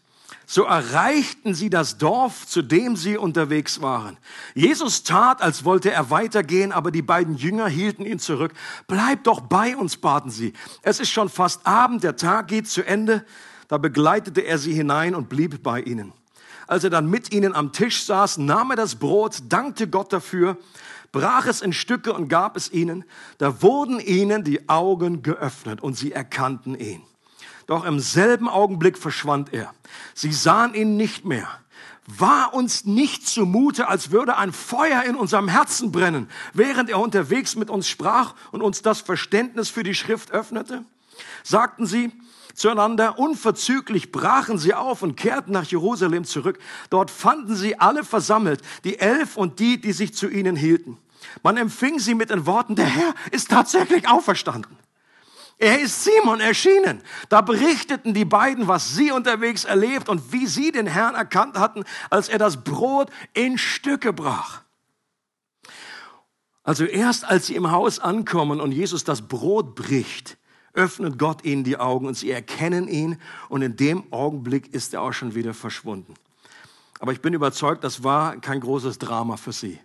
So 0.45 0.65
erreichten 0.65 1.55
sie 1.55 1.71
das 1.71 1.97
Dorf, 1.97 2.47
zu 2.47 2.61
dem 2.61 2.95
sie 2.95 3.17
unterwegs 3.17 3.81
waren. 3.81 4.19
Jesus 4.55 5.05
tat, 5.05 5.41
als 5.41 5.65
wollte 5.65 5.91
er 5.91 6.11
weitergehen, 6.11 6.71
aber 6.71 6.91
die 6.91 7.01
beiden 7.01 7.37
Jünger 7.37 7.67
hielten 7.67 8.05
ihn 8.05 8.19
zurück. 8.19 8.53
Bleib 8.89 9.25
doch 9.25 9.41
bei 9.41 9.75
uns, 9.75 9.97
baten 9.97 10.31
sie. 10.31 10.53
Es 10.83 11.01
ist 11.01 11.09
schon 11.09 11.31
fast 11.31 11.67
Abend, 11.67 12.05
der 12.05 12.17
Tag 12.17 12.49
geht 12.49 12.69
zu 12.69 12.87
Ende. 12.87 13.25
Da 13.69 13.79
begleitete 13.79 14.43
er 14.43 14.59
sie 14.59 14.75
hinein 14.75 15.15
und 15.15 15.31
blieb 15.31 15.63
bei 15.63 15.81
ihnen. 15.81 16.13
Als 16.67 16.85
er 16.85 16.91
dann 16.91 17.09
mit 17.09 17.33
ihnen 17.33 17.55
am 17.55 17.73
Tisch 17.73 18.05
saß, 18.05 18.37
nahm 18.37 18.69
er 18.69 18.77
das 18.77 18.97
Brot, 18.97 19.45
dankte 19.49 19.89
Gott 19.89 20.13
dafür, 20.13 20.59
brach 21.11 21.47
es 21.47 21.63
in 21.63 21.73
Stücke 21.73 22.13
und 22.13 22.29
gab 22.29 22.59
es 22.59 22.71
ihnen. 22.71 23.05
Da 23.39 23.63
wurden 23.63 23.99
ihnen 23.99 24.45
die 24.45 24.69
Augen 24.69 25.23
geöffnet 25.23 25.83
und 25.83 25.97
sie 25.97 26.13
erkannten 26.13 26.79
ihn. 26.79 27.01
Doch 27.67 27.85
im 27.85 27.99
selben 27.99 28.49
Augenblick 28.49 28.97
verschwand 28.97 29.53
er. 29.53 29.75
Sie 30.15 30.33
sahen 30.33 30.75
ihn 30.75 30.97
nicht 30.97 31.25
mehr. 31.25 31.49
War 32.07 32.55
uns 32.55 32.85
nicht 32.85 33.27
zumute, 33.27 33.89
als 33.89 34.13
würde 34.13 34.37
ein 34.37 34.53
Feuer 34.53 35.03
in 35.03 35.17
unserem 35.17 35.49
Herzen 35.49 35.91
brennen, 35.91 36.29
während 36.53 36.89
er 36.89 37.01
unterwegs 37.01 37.57
mit 37.57 37.69
uns 37.69 37.89
sprach 37.89 38.35
und 38.53 38.63
uns 38.63 38.83
das 38.83 39.01
Verständnis 39.01 39.71
für 39.71 39.83
die 39.83 39.95
Schrift 39.95 40.31
öffnete? 40.31 40.85
sagten 41.43 41.87
sie 41.87 42.13
zueinander, 42.55 43.19
unverzüglich 43.19 44.13
brachen 44.13 44.59
sie 44.59 44.75
auf 44.75 45.03
und 45.03 45.17
kehrten 45.17 45.53
nach 45.53 45.65
Jerusalem 45.65 46.25
zurück. 46.25 46.59
Dort 46.91 47.11
fanden 47.11 47.55
sie 47.55 47.79
alle 47.79 48.05
versammelt, 48.05 48.63
die 48.85 48.99
Elf 48.99 49.37
und 49.37 49.59
die, 49.59 49.81
die 49.81 49.93
sich 49.93 50.15
zu 50.15 50.29
ihnen 50.29 50.57
hielten. 50.57 50.99
Man 51.43 51.57
empfing 51.57 51.99
sie 51.99 52.15
mit 52.15 52.31
den 52.31 52.47
Worten, 52.47 52.77
der 52.77 52.87
Herr 52.87 53.15
ist 53.31 53.51
tatsächlich 53.51 54.09
auferstanden. 54.09 54.77
Er 55.59 55.81
ist 55.81 56.05
Simon 56.05 56.41
erschienen. 56.41 57.03
Da 57.29 57.41
berichteten 57.41 58.13
die 58.13 58.27
beiden, 58.27 58.69
was 58.69 58.95
sie 58.95 59.11
unterwegs 59.11 59.65
erlebt 59.65 60.09
und 60.09 60.33
wie 60.33 60.47
sie 60.47 60.71
den 60.71 60.87
Herrn 60.87 61.15
erkannt 61.15 61.59
hatten, 61.59 61.85
als 62.11 62.29
er 62.29 62.39
das 62.39 62.63
Brot 62.63 63.11
in 63.33 63.57
Stücke 63.57 64.13
brach. 64.13 64.63
Also 66.63 66.85
erst 66.85 67.25
als 67.25 67.47
sie 67.47 67.55
im 67.55 67.71
Haus 67.71 68.01
ankommen 68.01 68.61
und 68.61 68.73
Jesus 68.73 69.05
das 69.05 69.29
Brot 69.29 69.77
bricht, 69.77 70.37
öffnet 70.75 71.19
Gott 71.19 71.45
ihnen 71.45 71.65
die 71.65 71.79
Augen 71.79 72.07
und 72.07 72.15
sie 72.15 72.31
erkennen 72.31 72.87
ihn 72.89 73.19
und 73.49 73.63
in 73.63 73.77
dem 73.77 74.13
Augenblick 74.13 74.75
ist 74.75 74.93
er 74.93 75.01
auch 75.01 75.13
schon 75.13 75.35
wieder 75.35 75.55
verschwunden. 75.55 76.15
Aber 76.99 77.13
ich 77.13 77.23
bin 77.23 77.35
überzeugt, 77.35 77.85
das 77.85 78.05
war 78.05 78.37
kein 78.41 78.61
großes 78.61 78.99
Drama 78.99 79.37
für 79.37 79.53
sie. 79.53 79.79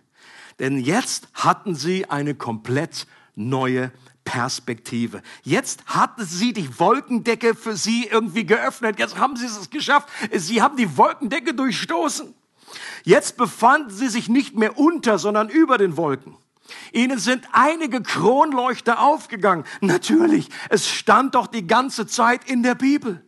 Denn 0.58 0.78
jetzt 0.78 1.28
hatten 1.34 1.74
sie 1.74 2.10
eine 2.10 2.34
komplett 2.34 3.06
neue 3.34 3.90
Perspektive. 4.24 5.22
Jetzt 5.42 5.84
hatten 5.86 6.24
sie 6.24 6.52
die 6.52 6.78
Wolkendecke 6.78 7.54
für 7.54 7.76
sie 7.76 8.06
irgendwie 8.06 8.46
geöffnet. 8.46 8.98
Jetzt 8.98 9.18
haben 9.18 9.36
sie 9.36 9.46
es 9.46 9.70
geschafft. 9.70 10.08
Sie 10.32 10.62
haben 10.62 10.76
die 10.76 10.96
Wolkendecke 10.96 11.54
durchstoßen. 11.54 12.34
Jetzt 13.04 13.36
befanden 13.36 13.90
sie 13.90 14.08
sich 14.08 14.28
nicht 14.28 14.56
mehr 14.56 14.78
unter, 14.78 15.18
sondern 15.18 15.48
über 15.48 15.78
den 15.78 15.96
Wolken. 15.96 16.36
Ihnen 16.92 17.18
sind 17.18 17.46
einige 17.52 18.02
Kronleuchter 18.02 19.00
aufgegangen. 19.00 19.64
Natürlich, 19.80 20.48
es 20.68 20.88
stand 20.88 21.34
doch 21.34 21.46
die 21.46 21.66
ganze 21.66 22.06
Zeit 22.06 22.48
in 22.48 22.62
der 22.62 22.74
Bibel. 22.74 23.24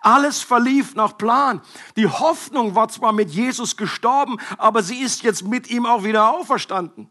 Alles 0.00 0.42
verlief 0.42 0.94
nach 0.94 1.18
Plan. 1.18 1.60
Die 1.96 2.06
Hoffnung 2.06 2.74
war 2.74 2.88
zwar 2.88 3.12
mit 3.12 3.30
Jesus 3.30 3.76
gestorben, 3.76 4.38
aber 4.56 4.82
sie 4.82 4.98
ist 4.98 5.22
jetzt 5.22 5.46
mit 5.46 5.68
ihm 5.68 5.86
auch 5.86 6.04
wieder 6.04 6.30
auferstanden. 6.30 7.08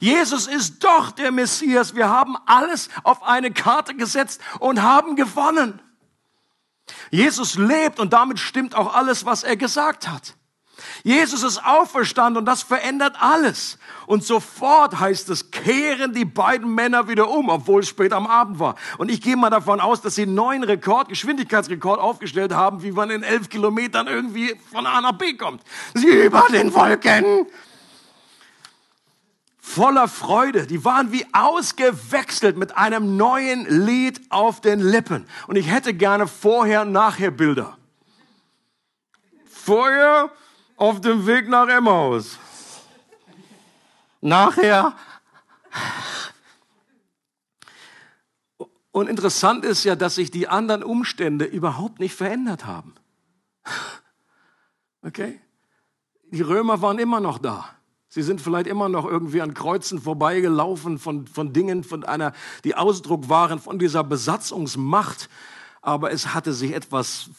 Jesus 0.00 0.46
ist 0.46 0.82
doch 0.84 1.10
der 1.12 1.32
Messias. 1.32 1.94
Wir 1.94 2.08
haben 2.08 2.36
alles 2.46 2.88
auf 3.02 3.22
eine 3.22 3.50
Karte 3.52 3.94
gesetzt 3.94 4.40
und 4.58 4.82
haben 4.82 5.16
gewonnen. 5.16 5.80
Jesus 7.10 7.56
lebt 7.56 8.00
und 8.00 8.12
damit 8.12 8.38
stimmt 8.38 8.74
auch 8.74 8.94
alles, 8.94 9.24
was 9.24 9.44
er 9.44 9.56
gesagt 9.56 10.08
hat. 10.08 10.34
Jesus 11.04 11.42
ist 11.42 11.64
auferstanden 11.64 12.38
und 12.38 12.44
das 12.44 12.62
verändert 12.62 13.16
alles. 13.20 13.78
Und 14.06 14.24
sofort 14.24 14.98
heißt 14.98 15.28
es, 15.30 15.50
kehren 15.50 16.12
die 16.12 16.24
beiden 16.24 16.74
Männer 16.74 17.08
wieder 17.08 17.28
um, 17.30 17.48
obwohl 17.48 17.80
es 17.80 17.88
spät 17.88 18.12
am 18.12 18.26
Abend 18.26 18.58
war. 18.58 18.76
Und 18.98 19.10
ich 19.10 19.20
gehe 19.20 19.36
mal 19.36 19.50
davon 19.50 19.80
aus, 19.80 20.00
dass 20.00 20.16
sie 20.16 20.22
einen 20.22 20.34
neuen 20.34 20.64
Rekord, 20.64 21.08
Geschwindigkeitsrekord 21.08 22.00
aufgestellt 22.00 22.52
haben, 22.52 22.82
wie 22.82 22.92
man 22.92 23.10
in 23.10 23.22
elf 23.22 23.48
Kilometern 23.48 24.06
irgendwie 24.06 24.54
von 24.72 24.86
A 24.86 25.00
nach 25.00 25.12
B 25.12 25.34
kommt. 25.34 25.62
Sie 25.94 26.08
über 26.08 26.46
den 26.50 26.74
Wolken. 26.74 27.46
Voller 29.74 30.06
Freude. 30.06 30.66
Die 30.66 30.84
waren 30.84 31.12
wie 31.12 31.24
ausgewechselt 31.32 32.58
mit 32.58 32.76
einem 32.76 33.16
neuen 33.16 33.64
Lied 33.86 34.20
auf 34.28 34.60
den 34.60 34.80
Lippen. 34.80 35.26
Und 35.46 35.56
ich 35.56 35.70
hätte 35.70 35.94
gerne 35.94 36.26
vorher, 36.26 36.84
nachher 36.84 37.30
Bilder. 37.30 37.78
Vorher 39.48 40.30
auf 40.76 41.00
dem 41.00 41.26
Weg 41.26 41.48
nach 41.48 41.68
Emmaus. 41.68 42.38
Nachher. 44.20 44.94
Und 48.90 49.08
interessant 49.08 49.64
ist 49.64 49.84
ja, 49.84 49.96
dass 49.96 50.16
sich 50.16 50.30
die 50.30 50.48
anderen 50.48 50.82
Umstände 50.82 51.46
überhaupt 51.46 51.98
nicht 51.98 52.14
verändert 52.14 52.66
haben. 52.66 52.94
Okay? 55.00 55.40
Die 56.30 56.42
Römer 56.42 56.82
waren 56.82 56.98
immer 56.98 57.20
noch 57.20 57.38
da. 57.38 57.70
Sie 58.14 58.20
sind 58.20 58.42
vielleicht 58.42 58.66
immer 58.66 58.90
noch 58.90 59.06
irgendwie 59.06 59.40
an 59.40 59.54
Kreuzen 59.54 59.98
vorbeigelaufen 59.98 60.98
von, 60.98 61.26
von 61.26 61.54
Dingen, 61.54 61.82
von 61.82 62.04
einer, 62.04 62.34
die 62.62 62.74
Ausdruck 62.74 63.30
waren 63.30 63.58
von 63.58 63.78
dieser 63.78 64.04
Besatzungsmacht. 64.04 65.30
Aber 65.80 66.12
es 66.12 66.34
hatte 66.34 66.52
sich 66.52 66.74
etwas 66.74 67.30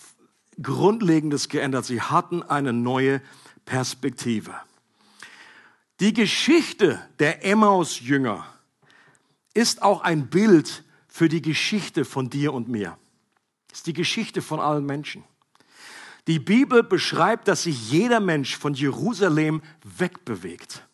Grundlegendes 0.59 1.47
geändert. 1.47 1.85
Sie 1.85 2.01
hatten 2.01 2.41
eine 2.41 2.73
neue 2.73 3.21
Perspektive. 3.65 4.51
Die 5.99 6.11
Geschichte 6.11 6.99
der 7.19 7.45
Emmaus-Jünger 7.45 8.43
ist 9.53 9.83
auch 9.83 10.01
ein 10.01 10.25
Bild 10.25 10.83
für 11.07 11.29
die 11.29 11.43
Geschichte 11.43 12.03
von 12.03 12.31
dir 12.31 12.51
und 12.51 12.67
mir. 12.67 12.97
Ist 13.71 13.85
die 13.85 13.93
Geschichte 13.93 14.41
von 14.41 14.59
allen 14.59 14.87
Menschen. 14.87 15.23
Die 16.27 16.39
Bibel 16.39 16.83
beschreibt, 16.83 17.47
dass 17.47 17.63
sich 17.63 17.91
jeder 17.91 18.19
Mensch 18.19 18.57
von 18.57 18.73
Jerusalem 18.73 19.61
wegbewegt. 19.83 20.87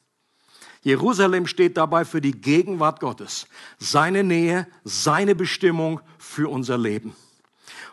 Jerusalem 0.81 1.45
steht 1.45 1.77
dabei 1.77 2.05
für 2.05 2.21
die 2.21 2.31
Gegenwart 2.31 2.99
Gottes, 2.99 3.47
seine 3.77 4.23
Nähe, 4.23 4.67
seine 4.83 5.35
Bestimmung 5.35 5.99
für 6.17 6.49
unser 6.49 6.77
Leben. 6.77 7.15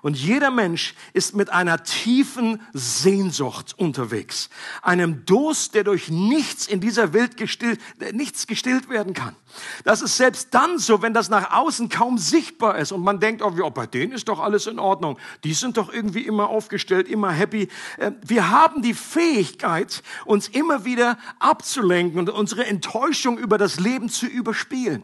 Und 0.07 0.17
jeder 0.17 0.53
Mensch 0.53 0.95
ist 1.15 1.35
mit 1.35 1.51
einer 1.51 1.83
tiefen 1.83 2.61
Sehnsucht 2.73 3.75
unterwegs. 3.77 4.51
Einem 4.81 5.27
Durst, 5.27 5.75
der 5.75 5.83
durch 5.83 6.11
nichts 6.11 6.69
in 6.69 6.79
dieser 6.79 7.13
Welt 7.13 7.37
gestillt, 7.37 7.81
nichts 8.13 8.47
gestillt 8.47 8.89
werden 8.89 9.15
kann. 9.15 9.35
Das 9.83 10.03
ist 10.03 10.17
selbst 10.17 10.55
dann 10.55 10.79
so, 10.79 11.03
wenn 11.03 11.13
das 11.13 11.29
nach 11.29 11.51
außen 11.51 11.89
kaum 11.89 12.19
sichtbar 12.19 12.79
ist 12.79 12.93
und 12.93 13.03
man 13.03 13.19
denkt, 13.19 13.43
oh, 13.43 13.53
oh, 13.61 13.71
bei 13.71 13.89
denen 13.89 14.13
ist 14.13 14.29
doch 14.29 14.39
alles 14.39 14.69
in 14.69 14.79
Ordnung. 14.79 15.19
Die 15.43 15.55
sind 15.55 15.77
doch 15.77 15.93
irgendwie 15.93 16.23
immer 16.25 16.51
aufgestellt, 16.51 17.09
immer 17.09 17.33
happy. 17.33 17.67
Äh, 17.99 18.13
wir 18.25 18.49
haben 18.49 18.83
die 18.83 18.95
Fähigkeit, 18.95 20.05
uns 20.25 20.47
immer 20.47 20.85
wieder 20.85 21.19
abzulenken 21.41 22.21
und 22.21 22.31
unsere 22.31 22.65
Enttäuschung 22.65 23.39
über 23.39 23.59
das 23.59 23.81
Leben 23.81 24.09
zu 24.09 24.27
überspielen. 24.27 25.03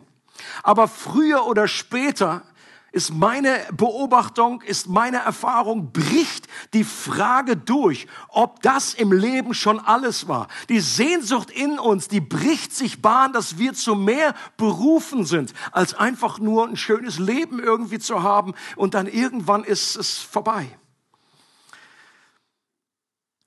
Aber 0.62 0.86
früher 0.86 1.44
oder 1.46 1.66
später 1.66 2.44
ist 2.92 3.12
meine 3.12 3.58
Beobachtung, 3.72 4.60
ist 4.60 4.86
meine 4.86 5.18
Erfahrung, 5.18 5.92
bricht 5.92 6.46
die 6.74 6.84
Frage 6.84 7.56
durch, 7.56 8.06
ob 8.28 8.62
das 8.62 8.92
im 8.92 9.12
Leben 9.12 9.54
schon 9.54 9.80
alles 9.80 10.28
war. 10.28 10.48
Die 10.68 10.80
Sehnsucht 10.80 11.50
in 11.50 11.78
uns, 11.78 12.08
die 12.08 12.20
bricht 12.20 12.74
sich 12.74 13.00
Bahn, 13.00 13.32
dass 13.32 13.58
wir 13.58 13.72
zu 13.72 13.94
mehr 13.94 14.34
berufen 14.58 15.24
sind, 15.24 15.54
als 15.72 15.94
einfach 15.94 16.38
nur 16.38 16.68
ein 16.68 16.76
schönes 16.76 17.18
Leben 17.18 17.58
irgendwie 17.58 17.98
zu 17.98 18.22
haben 18.22 18.54
und 18.76 18.92
dann 18.94 19.06
irgendwann 19.06 19.64
ist 19.64 19.96
es 19.96 20.18
vorbei. 20.18 20.68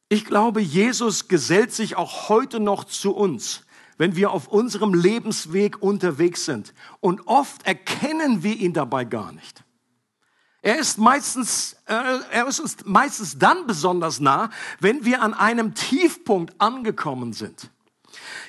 Ich 0.09 0.25
glaube, 0.25 0.61
Jesus 0.61 1.27
gesellt 1.27 1.71
sich 1.73 1.95
auch 1.95 2.29
heute 2.29 2.59
noch 2.59 2.83
zu 2.83 3.15
uns 3.15 3.61
wenn 3.97 4.15
wir 4.15 4.31
auf 4.31 4.47
unserem 4.47 4.93
Lebensweg 4.93 5.81
unterwegs 5.81 6.45
sind. 6.45 6.73
Und 6.99 7.27
oft 7.27 7.65
erkennen 7.65 8.43
wir 8.43 8.55
ihn 8.55 8.73
dabei 8.73 9.05
gar 9.05 9.31
nicht. 9.31 9.63
Er 10.61 10.79
ist 10.79 10.97
meistens, 10.97 11.75
äh, 11.85 11.93
er 12.31 12.47
ist 12.47 12.59
uns 12.59 12.77
meistens 12.85 13.37
dann 13.37 13.67
besonders 13.67 14.19
nah, 14.19 14.49
wenn 14.79 15.05
wir 15.05 15.21
an 15.21 15.35
einem 15.35 15.75
Tiefpunkt 15.75 16.59
angekommen 16.59 17.33
sind. 17.33 17.69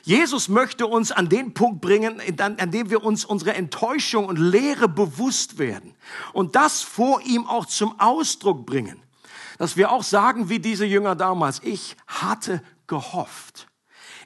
Jesus 0.02 0.48
möchte 0.48 0.86
uns 0.86 1.12
an 1.12 1.28
den 1.28 1.52
Punkt 1.52 1.80
bringen, 1.80 2.22
an 2.38 2.70
dem 2.70 2.88
wir 2.88 3.04
uns 3.04 3.24
unsere 3.24 3.54
Enttäuschung 3.54 4.26
und 4.26 4.38
Leere 4.38 4.88
bewusst 4.88 5.58
werden 5.58 5.94
und 6.32 6.56
das 6.56 6.80
vor 6.82 7.20
ihm 7.22 7.46
auch 7.46 7.66
zum 7.66 7.98
Ausdruck 8.00 8.64
bringen. 8.64 9.02
Dass 9.58 9.76
wir 9.76 9.90
auch 9.90 10.02
sagen, 10.02 10.48
wie 10.48 10.58
diese 10.58 10.86
Jünger 10.86 11.16
damals, 11.16 11.60
ich 11.62 11.96
hatte 12.06 12.62
gehofft. 12.86 13.66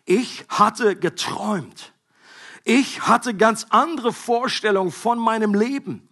Ich 0.04 0.44
hatte 0.48 0.96
geträumt. 0.96 1.92
Ich 2.64 3.06
hatte 3.06 3.34
ganz 3.34 3.66
andere 3.70 4.12
Vorstellungen 4.12 4.92
von 4.92 5.18
meinem 5.18 5.54
Leben. 5.54 6.08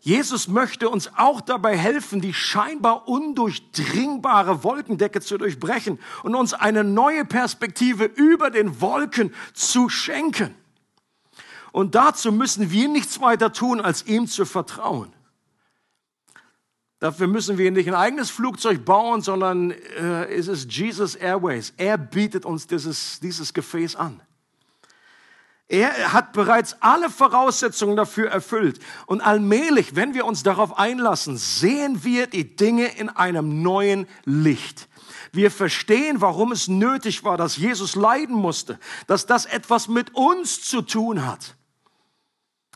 Jesus 0.00 0.48
möchte 0.48 0.90
uns 0.90 1.10
auch 1.16 1.40
dabei 1.40 1.78
helfen, 1.78 2.20
die 2.20 2.34
scheinbar 2.34 3.08
undurchdringbare 3.08 4.62
Wolkendecke 4.62 5.22
zu 5.22 5.38
durchbrechen 5.38 5.98
und 6.22 6.34
uns 6.34 6.52
eine 6.52 6.84
neue 6.84 7.24
Perspektive 7.24 8.04
über 8.04 8.50
den 8.50 8.82
Wolken 8.82 9.34
zu 9.54 9.88
schenken. 9.88 10.54
Und 11.72 11.94
dazu 11.94 12.32
müssen 12.32 12.70
wir 12.70 12.88
nichts 12.88 13.20
weiter 13.22 13.52
tun, 13.52 13.80
als 13.80 14.06
ihm 14.06 14.26
zu 14.26 14.44
vertrauen. 14.44 15.10
Dafür 17.04 17.26
müssen 17.26 17.58
wir 17.58 17.70
nicht 17.70 17.86
ein 17.86 17.94
eigenes 17.94 18.30
Flugzeug 18.30 18.86
bauen, 18.86 19.20
sondern 19.20 19.72
äh, 19.72 20.24
es 20.34 20.48
ist 20.48 20.72
Jesus 20.72 21.14
Airways. 21.14 21.74
Er 21.76 21.98
bietet 21.98 22.46
uns 22.46 22.66
dieses, 22.66 23.20
dieses 23.20 23.52
Gefäß 23.52 23.94
an. 23.94 24.22
Er 25.68 26.14
hat 26.14 26.32
bereits 26.32 26.80
alle 26.80 27.10
Voraussetzungen 27.10 27.94
dafür 27.94 28.30
erfüllt. 28.30 28.78
Und 29.04 29.20
allmählich, 29.20 29.94
wenn 29.96 30.14
wir 30.14 30.24
uns 30.24 30.44
darauf 30.44 30.78
einlassen, 30.78 31.36
sehen 31.36 32.04
wir 32.04 32.26
die 32.26 32.56
Dinge 32.56 32.86
in 32.96 33.10
einem 33.10 33.60
neuen 33.60 34.06
Licht. 34.24 34.88
Wir 35.30 35.50
verstehen, 35.50 36.22
warum 36.22 36.52
es 36.52 36.68
nötig 36.68 37.22
war, 37.22 37.36
dass 37.36 37.58
Jesus 37.58 37.96
leiden 37.96 38.34
musste, 38.34 38.78
dass 39.08 39.26
das 39.26 39.44
etwas 39.44 39.88
mit 39.88 40.14
uns 40.14 40.62
zu 40.62 40.80
tun 40.80 41.26
hat. 41.26 41.54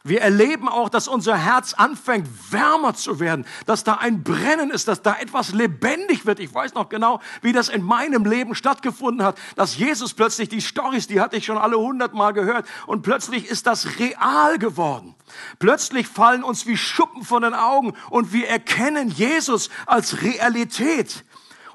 Wir 0.05 0.21
erleben 0.21 0.69
auch, 0.69 0.89
dass 0.89 1.09
unser 1.09 1.37
Herz 1.37 1.75
anfängt, 1.75 2.29
wärmer 2.53 2.95
zu 2.95 3.21
werden, 3.21 3.45
dass 3.67 3.85
da 3.85 3.95
ein 3.95 4.23
Brennen 4.23 4.71
ist, 4.71 4.89
dass 4.89 5.03
da 5.03 5.17
etwas 5.19 5.53
lebendig 5.53 6.25
wird. 6.25 6.41
Ich 6.41 6.55
weiß 6.55 6.75
noch 6.75 6.89
genau, 6.89 7.21
wie 7.43 7.53
das 7.53 7.69
in 7.69 7.83
meinem 7.83 8.25
Leben 8.25 8.55
stattgefunden 8.55 9.25
hat, 9.27 9.39
dass 9.57 9.77
Jesus 9.77 10.15
plötzlich, 10.15 10.49
die 10.49 10.63
Stories, 10.63 11.09
die 11.09 11.21
hatte 11.21 11.37
ich 11.37 11.45
schon 11.45 11.59
alle 11.59 11.79
hundertmal 11.79 12.33
gehört, 12.33 12.67
und 12.87 13.03
plötzlich 13.03 13.47
ist 13.47 13.67
das 13.67 13.99
real 13.99 14.59
geworden. 14.59 15.15
Plötzlich 15.59 16.07
fallen 16.07 16.43
uns 16.43 16.67
wie 16.67 16.77
Schuppen 16.77 17.25
von 17.25 17.43
den 17.43 17.55
Augen 17.55 17.95
und 18.11 18.33
wir 18.33 18.49
erkennen 18.49 19.09
Jesus 19.09 19.69
als 19.87 20.23
Realität 20.23 21.25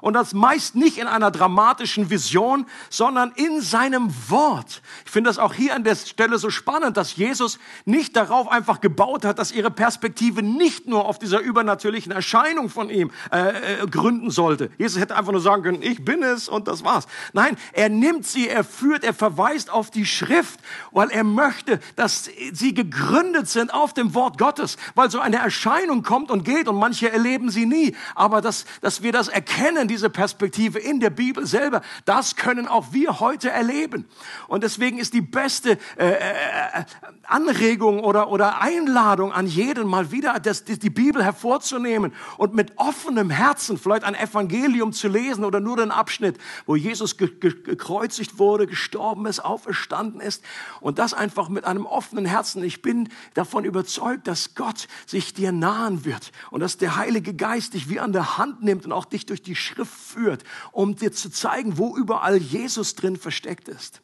und 0.04 0.12
das 0.12 0.34
meist 0.34 0.74
nicht 0.74 0.98
in 0.98 1.06
einer 1.06 1.30
dramatischen 1.30 2.10
Vision, 2.10 2.66
sondern 2.90 3.32
in 3.36 3.62
seinem 3.62 4.12
Wort. 4.28 4.82
Ich 5.06 5.10
finde 5.10 5.30
das 5.30 5.38
auch 5.38 5.54
hier 5.54 5.74
an 5.74 5.82
der 5.82 5.96
Stelle 5.96 6.36
so 6.36 6.50
spannend, 6.50 6.98
dass 6.98 7.16
Jesus 7.16 7.58
nicht 7.86 8.14
darauf 8.14 8.48
einfach 8.52 8.82
gebaut 8.82 9.24
hat, 9.24 9.38
dass 9.38 9.50
ihre 9.50 9.70
Perspektive 9.70 10.42
nicht 10.42 10.86
nur 10.86 11.06
auf 11.06 11.18
dieser 11.18 11.40
übernatürlichen 11.40 12.12
Erscheinung 12.12 12.68
von 12.68 12.90
ihm 12.90 13.12
äh, 13.32 13.82
äh, 13.82 13.86
gründen 13.86 14.30
sollte. 14.30 14.68
Jesus 14.76 15.00
hätte 15.00 15.16
einfach 15.16 15.32
nur 15.32 15.40
sagen 15.40 15.62
können, 15.62 15.80
ich 15.80 16.04
bin 16.04 16.22
es 16.22 16.50
und 16.50 16.68
das 16.68 16.84
war's. 16.84 17.06
Nein, 17.32 17.56
er 17.72 17.88
nimmt 17.88 18.26
sie, 18.26 18.46
er 18.46 18.62
führt, 18.62 19.04
er 19.04 19.14
verweist 19.14 19.70
auf 19.70 19.90
die 19.90 20.04
Schrift, 20.04 20.60
weil 20.92 21.08
er 21.12 21.24
möchte, 21.24 21.80
dass 21.96 22.28
sie 22.52 22.74
gegründet 22.74 23.48
sind 23.48 23.72
auf 23.72 23.94
dem 23.94 24.12
Wort 24.12 24.36
Gottes, 24.36 24.76
weil 24.94 25.10
so 25.10 25.20
eine 25.20 25.38
Erscheinung 25.38 26.02
kommt 26.02 26.30
und 26.30 26.44
geht 26.44 26.68
und 26.68 26.76
manche 26.76 27.10
erleben 27.10 27.48
sie 27.48 27.64
nie. 27.64 27.96
Aber 28.14 28.42
dass, 28.42 28.66
dass 28.82 29.02
wir 29.02 29.10
das 29.10 29.28
erkennen, 29.28 29.88
diese 29.94 30.10
Perspektive 30.10 30.80
in 30.80 30.98
der 30.98 31.10
Bibel 31.10 31.46
selber, 31.46 31.80
das 32.04 32.34
können 32.34 32.66
auch 32.66 32.92
wir 32.92 33.20
heute 33.20 33.48
erleben. 33.48 34.06
Und 34.48 34.64
deswegen 34.64 34.98
ist 34.98 35.14
die 35.14 35.20
beste 35.20 35.78
äh, 35.96 36.14
äh, 36.14 36.84
Anregung 37.22 38.00
oder, 38.00 38.28
oder 38.28 38.60
Einladung 38.60 39.32
an 39.32 39.46
jeden 39.46 39.86
mal 39.86 40.10
wieder, 40.10 40.40
das, 40.40 40.64
die 40.64 40.90
Bibel 40.90 41.22
hervorzunehmen 41.22 42.12
und 42.38 42.54
mit 42.54 42.72
offenem 42.74 43.30
Herzen 43.30 43.78
vielleicht 43.78 44.02
ein 44.02 44.16
Evangelium 44.16 44.92
zu 44.92 45.06
lesen 45.06 45.44
oder 45.44 45.60
nur 45.60 45.76
den 45.76 45.92
Abschnitt, 45.92 46.38
wo 46.66 46.74
Jesus 46.74 47.16
ge 47.16 47.28
ge 47.28 47.54
gekreuzigt 47.62 48.40
wurde, 48.40 48.66
gestorben 48.66 49.26
ist, 49.26 49.38
auferstanden 49.44 50.20
ist 50.20 50.42
und 50.80 50.98
das 50.98 51.14
einfach 51.14 51.48
mit 51.48 51.66
einem 51.66 51.86
offenen 51.86 52.26
Herzen. 52.26 52.64
Ich 52.64 52.82
bin 52.82 53.10
davon 53.34 53.64
überzeugt, 53.64 54.26
dass 54.26 54.56
Gott 54.56 54.88
sich 55.06 55.34
dir 55.34 55.52
nahen 55.52 56.04
wird 56.04 56.32
und 56.50 56.58
dass 56.60 56.78
der 56.78 56.96
Heilige 56.96 57.32
Geist 57.32 57.74
dich 57.74 57.88
wie 57.88 58.00
an 58.00 58.12
der 58.12 58.38
Hand 58.38 58.64
nimmt 58.64 58.84
und 58.86 58.92
auch 58.92 59.04
dich 59.04 59.24
durch 59.24 59.40
die 59.40 59.54
Schrift 59.54 59.83
führt, 59.84 60.44
um 60.72 60.96
dir 60.96 61.12
zu 61.12 61.30
zeigen, 61.30 61.78
wo 61.78 61.96
überall 61.96 62.36
Jesus 62.36 62.94
drin 62.94 63.16
versteckt 63.16 63.68
ist. 63.68 64.02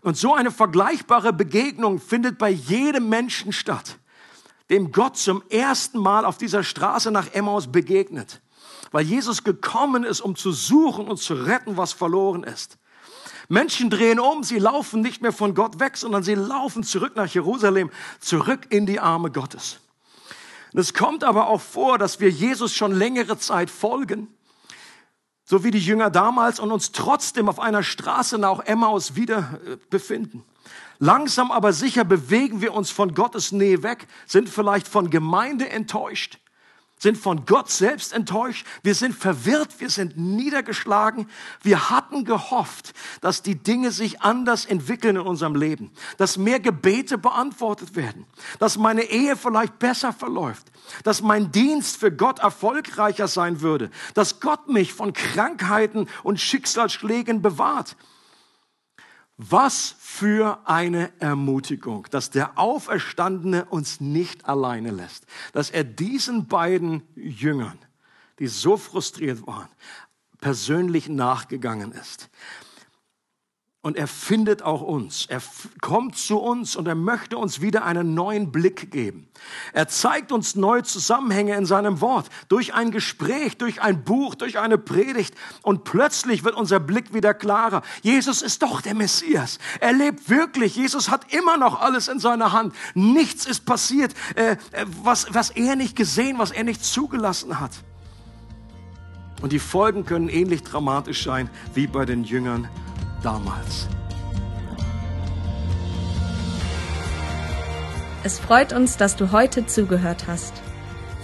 Und 0.00 0.16
so 0.16 0.34
eine 0.34 0.50
vergleichbare 0.50 1.32
Begegnung 1.32 1.98
findet 1.98 2.38
bei 2.38 2.50
jedem 2.50 3.08
Menschen 3.08 3.52
statt, 3.52 3.98
dem 4.70 4.92
Gott 4.92 5.16
zum 5.16 5.42
ersten 5.50 5.98
Mal 5.98 6.24
auf 6.24 6.38
dieser 6.38 6.62
Straße 6.62 7.10
nach 7.10 7.32
Emmaus 7.32 7.72
begegnet, 7.72 8.40
weil 8.92 9.04
Jesus 9.04 9.44
gekommen 9.44 10.04
ist, 10.04 10.20
um 10.20 10.36
zu 10.36 10.52
suchen 10.52 11.08
und 11.08 11.18
zu 11.18 11.34
retten, 11.34 11.76
was 11.76 11.92
verloren 11.92 12.44
ist. 12.44 12.78
Menschen 13.48 13.88
drehen 13.88 14.20
um, 14.20 14.44
sie 14.44 14.58
laufen 14.58 15.00
nicht 15.00 15.22
mehr 15.22 15.32
von 15.32 15.54
Gott 15.54 15.80
weg, 15.80 15.96
sondern 15.96 16.22
sie 16.22 16.34
laufen 16.34 16.84
zurück 16.84 17.16
nach 17.16 17.28
Jerusalem, 17.28 17.90
zurück 18.20 18.66
in 18.68 18.84
die 18.84 19.00
Arme 19.00 19.30
Gottes. 19.30 19.80
Es 20.74 20.94
kommt 20.94 21.24
aber 21.24 21.48
auch 21.48 21.60
vor, 21.60 21.98
dass 21.98 22.20
wir 22.20 22.30
Jesus 22.30 22.74
schon 22.74 22.92
längere 22.92 23.38
Zeit 23.38 23.70
folgen 23.70 24.28
so 25.48 25.64
wie 25.64 25.70
die 25.70 25.78
Jünger 25.78 26.10
damals 26.10 26.60
und 26.60 26.70
uns 26.70 26.92
trotzdem 26.92 27.48
auf 27.48 27.58
einer 27.58 27.82
Straße 27.82 28.36
nach 28.36 28.60
Emmaus 28.60 29.14
wieder 29.14 29.58
äh, 29.66 29.76
befinden. 29.88 30.44
Langsam 30.98 31.50
aber 31.50 31.72
sicher 31.72 32.04
bewegen 32.04 32.60
wir 32.60 32.74
uns 32.74 32.90
von 32.90 33.14
Gottes 33.14 33.50
Nähe 33.50 33.82
weg, 33.82 34.08
sind 34.26 34.50
vielleicht 34.50 34.86
von 34.86 35.08
Gemeinde 35.08 35.70
enttäuscht, 35.70 36.38
sind 36.98 37.16
von 37.16 37.46
Gott 37.46 37.70
selbst 37.70 38.12
enttäuscht, 38.12 38.66
wir 38.82 38.94
sind 38.94 39.14
verwirrt, 39.14 39.80
wir 39.80 39.90
sind 39.90 40.16
niedergeschlagen. 40.16 41.28
Wir 41.62 41.90
hatten 41.90 42.24
gehofft, 42.24 42.92
dass 43.20 43.42
die 43.42 43.56
Dinge 43.56 43.90
sich 43.92 44.20
anders 44.22 44.66
entwickeln 44.66 45.16
in 45.16 45.22
unserem 45.22 45.54
Leben, 45.54 45.90
dass 46.16 46.36
mehr 46.36 46.60
Gebete 46.60 47.18
beantwortet 47.18 47.96
werden, 47.96 48.26
dass 48.58 48.78
meine 48.78 49.02
Ehe 49.02 49.36
vielleicht 49.36 49.78
besser 49.78 50.12
verläuft, 50.12 50.66
dass 51.04 51.22
mein 51.22 51.52
Dienst 51.52 51.96
für 51.96 52.12
Gott 52.12 52.40
erfolgreicher 52.40 53.28
sein 53.28 53.60
würde, 53.60 53.90
dass 54.14 54.40
Gott 54.40 54.68
mich 54.68 54.92
von 54.92 55.12
Krankheiten 55.12 56.08
und 56.22 56.40
Schicksalsschlägen 56.40 57.42
bewahrt. 57.42 57.96
Was 59.40 59.94
für 60.00 60.58
eine 60.64 61.12
Ermutigung, 61.20 62.08
dass 62.10 62.30
der 62.30 62.58
Auferstandene 62.58 63.66
uns 63.66 64.00
nicht 64.00 64.46
alleine 64.48 64.90
lässt, 64.90 65.26
dass 65.52 65.70
er 65.70 65.84
diesen 65.84 66.48
beiden 66.48 67.04
Jüngern, 67.14 67.78
die 68.40 68.48
so 68.48 68.76
frustriert 68.76 69.46
waren, 69.46 69.68
persönlich 70.40 71.08
nachgegangen 71.08 71.92
ist. 71.92 72.30
Und 73.80 73.96
er 73.96 74.08
findet 74.08 74.62
auch 74.62 74.82
uns. 74.82 75.26
Er 75.26 75.40
kommt 75.80 76.16
zu 76.16 76.38
uns 76.38 76.74
und 76.74 76.88
er 76.88 76.96
möchte 76.96 77.38
uns 77.38 77.60
wieder 77.60 77.84
einen 77.84 78.12
neuen 78.12 78.50
Blick 78.50 78.90
geben. 78.90 79.28
Er 79.72 79.86
zeigt 79.86 80.32
uns 80.32 80.56
neue 80.56 80.82
Zusammenhänge 80.82 81.54
in 81.54 81.64
seinem 81.64 82.00
Wort. 82.00 82.28
Durch 82.48 82.74
ein 82.74 82.90
Gespräch, 82.90 83.56
durch 83.56 83.80
ein 83.80 84.02
Buch, 84.02 84.34
durch 84.34 84.58
eine 84.58 84.78
Predigt. 84.78 85.32
Und 85.62 85.84
plötzlich 85.84 86.42
wird 86.42 86.56
unser 86.56 86.80
Blick 86.80 87.14
wieder 87.14 87.34
klarer. 87.34 87.82
Jesus 88.02 88.42
ist 88.42 88.62
doch 88.62 88.80
der 88.80 88.96
Messias. 88.96 89.60
Er 89.78 89.92
lebt 89.92 90.28
wirklich. 90.28 90.74
Jesus 90.74 91.08
hat 91.08 91.32
immer 91.32 91.56
noch 91.56 91.80
alles 91.80 92.08
in 92.08 92.18
seiner 92.18 92.52
Hand. 92.52 92.74
Nichts 92.94 93.46
ist 93.46 93.64
passiert, 93.64 94.12
äh, 94.34 94.56
äh 94.72 94.86
was, 95.04 95.32
was 95.32 95.50
er 95.50 95.76
nicht 95.76 95.94
gesehen, 95.94 96.38
was 96.38 96.50
er 96.50 96.64
nicht 96.64 96.84
zugelassen 96.84 97.60
hat. 97.60 97.72
Und 99.40 99.52
die 99.52 99.60
Folgen 99.60 100.04
können 100.04 100.28
ähnlich 100.28 100.64
dramatisch 100.64 101.22
sein 101.22 101.48
wie 101.74 101.86
bei 101.86 102.04
den 102.04 102.24
Jüngern 102.24 102.68
damals. 103.22 103.88
Es 108.24 108.38
freut 108.38 108.72
uns, 108.72 108.96
dass 108.96 109.16
du 109.16 109.32
heute 109.32 109.66
zugehört 109.66 110.24
hast. 110.26 110.54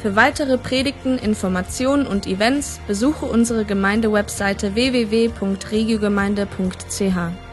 Für 0.00 0.16
weitere 0.16 0.58
Predigten, 0.58 1.16
Informationen 1.18 2.06
und 2.06 2.26
Events 2.26 2.80
besuche 2.86 3.24
unsere 3.26 3.64
Gemeindewebseite 3.64 4.74
www.regiogemeinde.ch. 4.74 7.43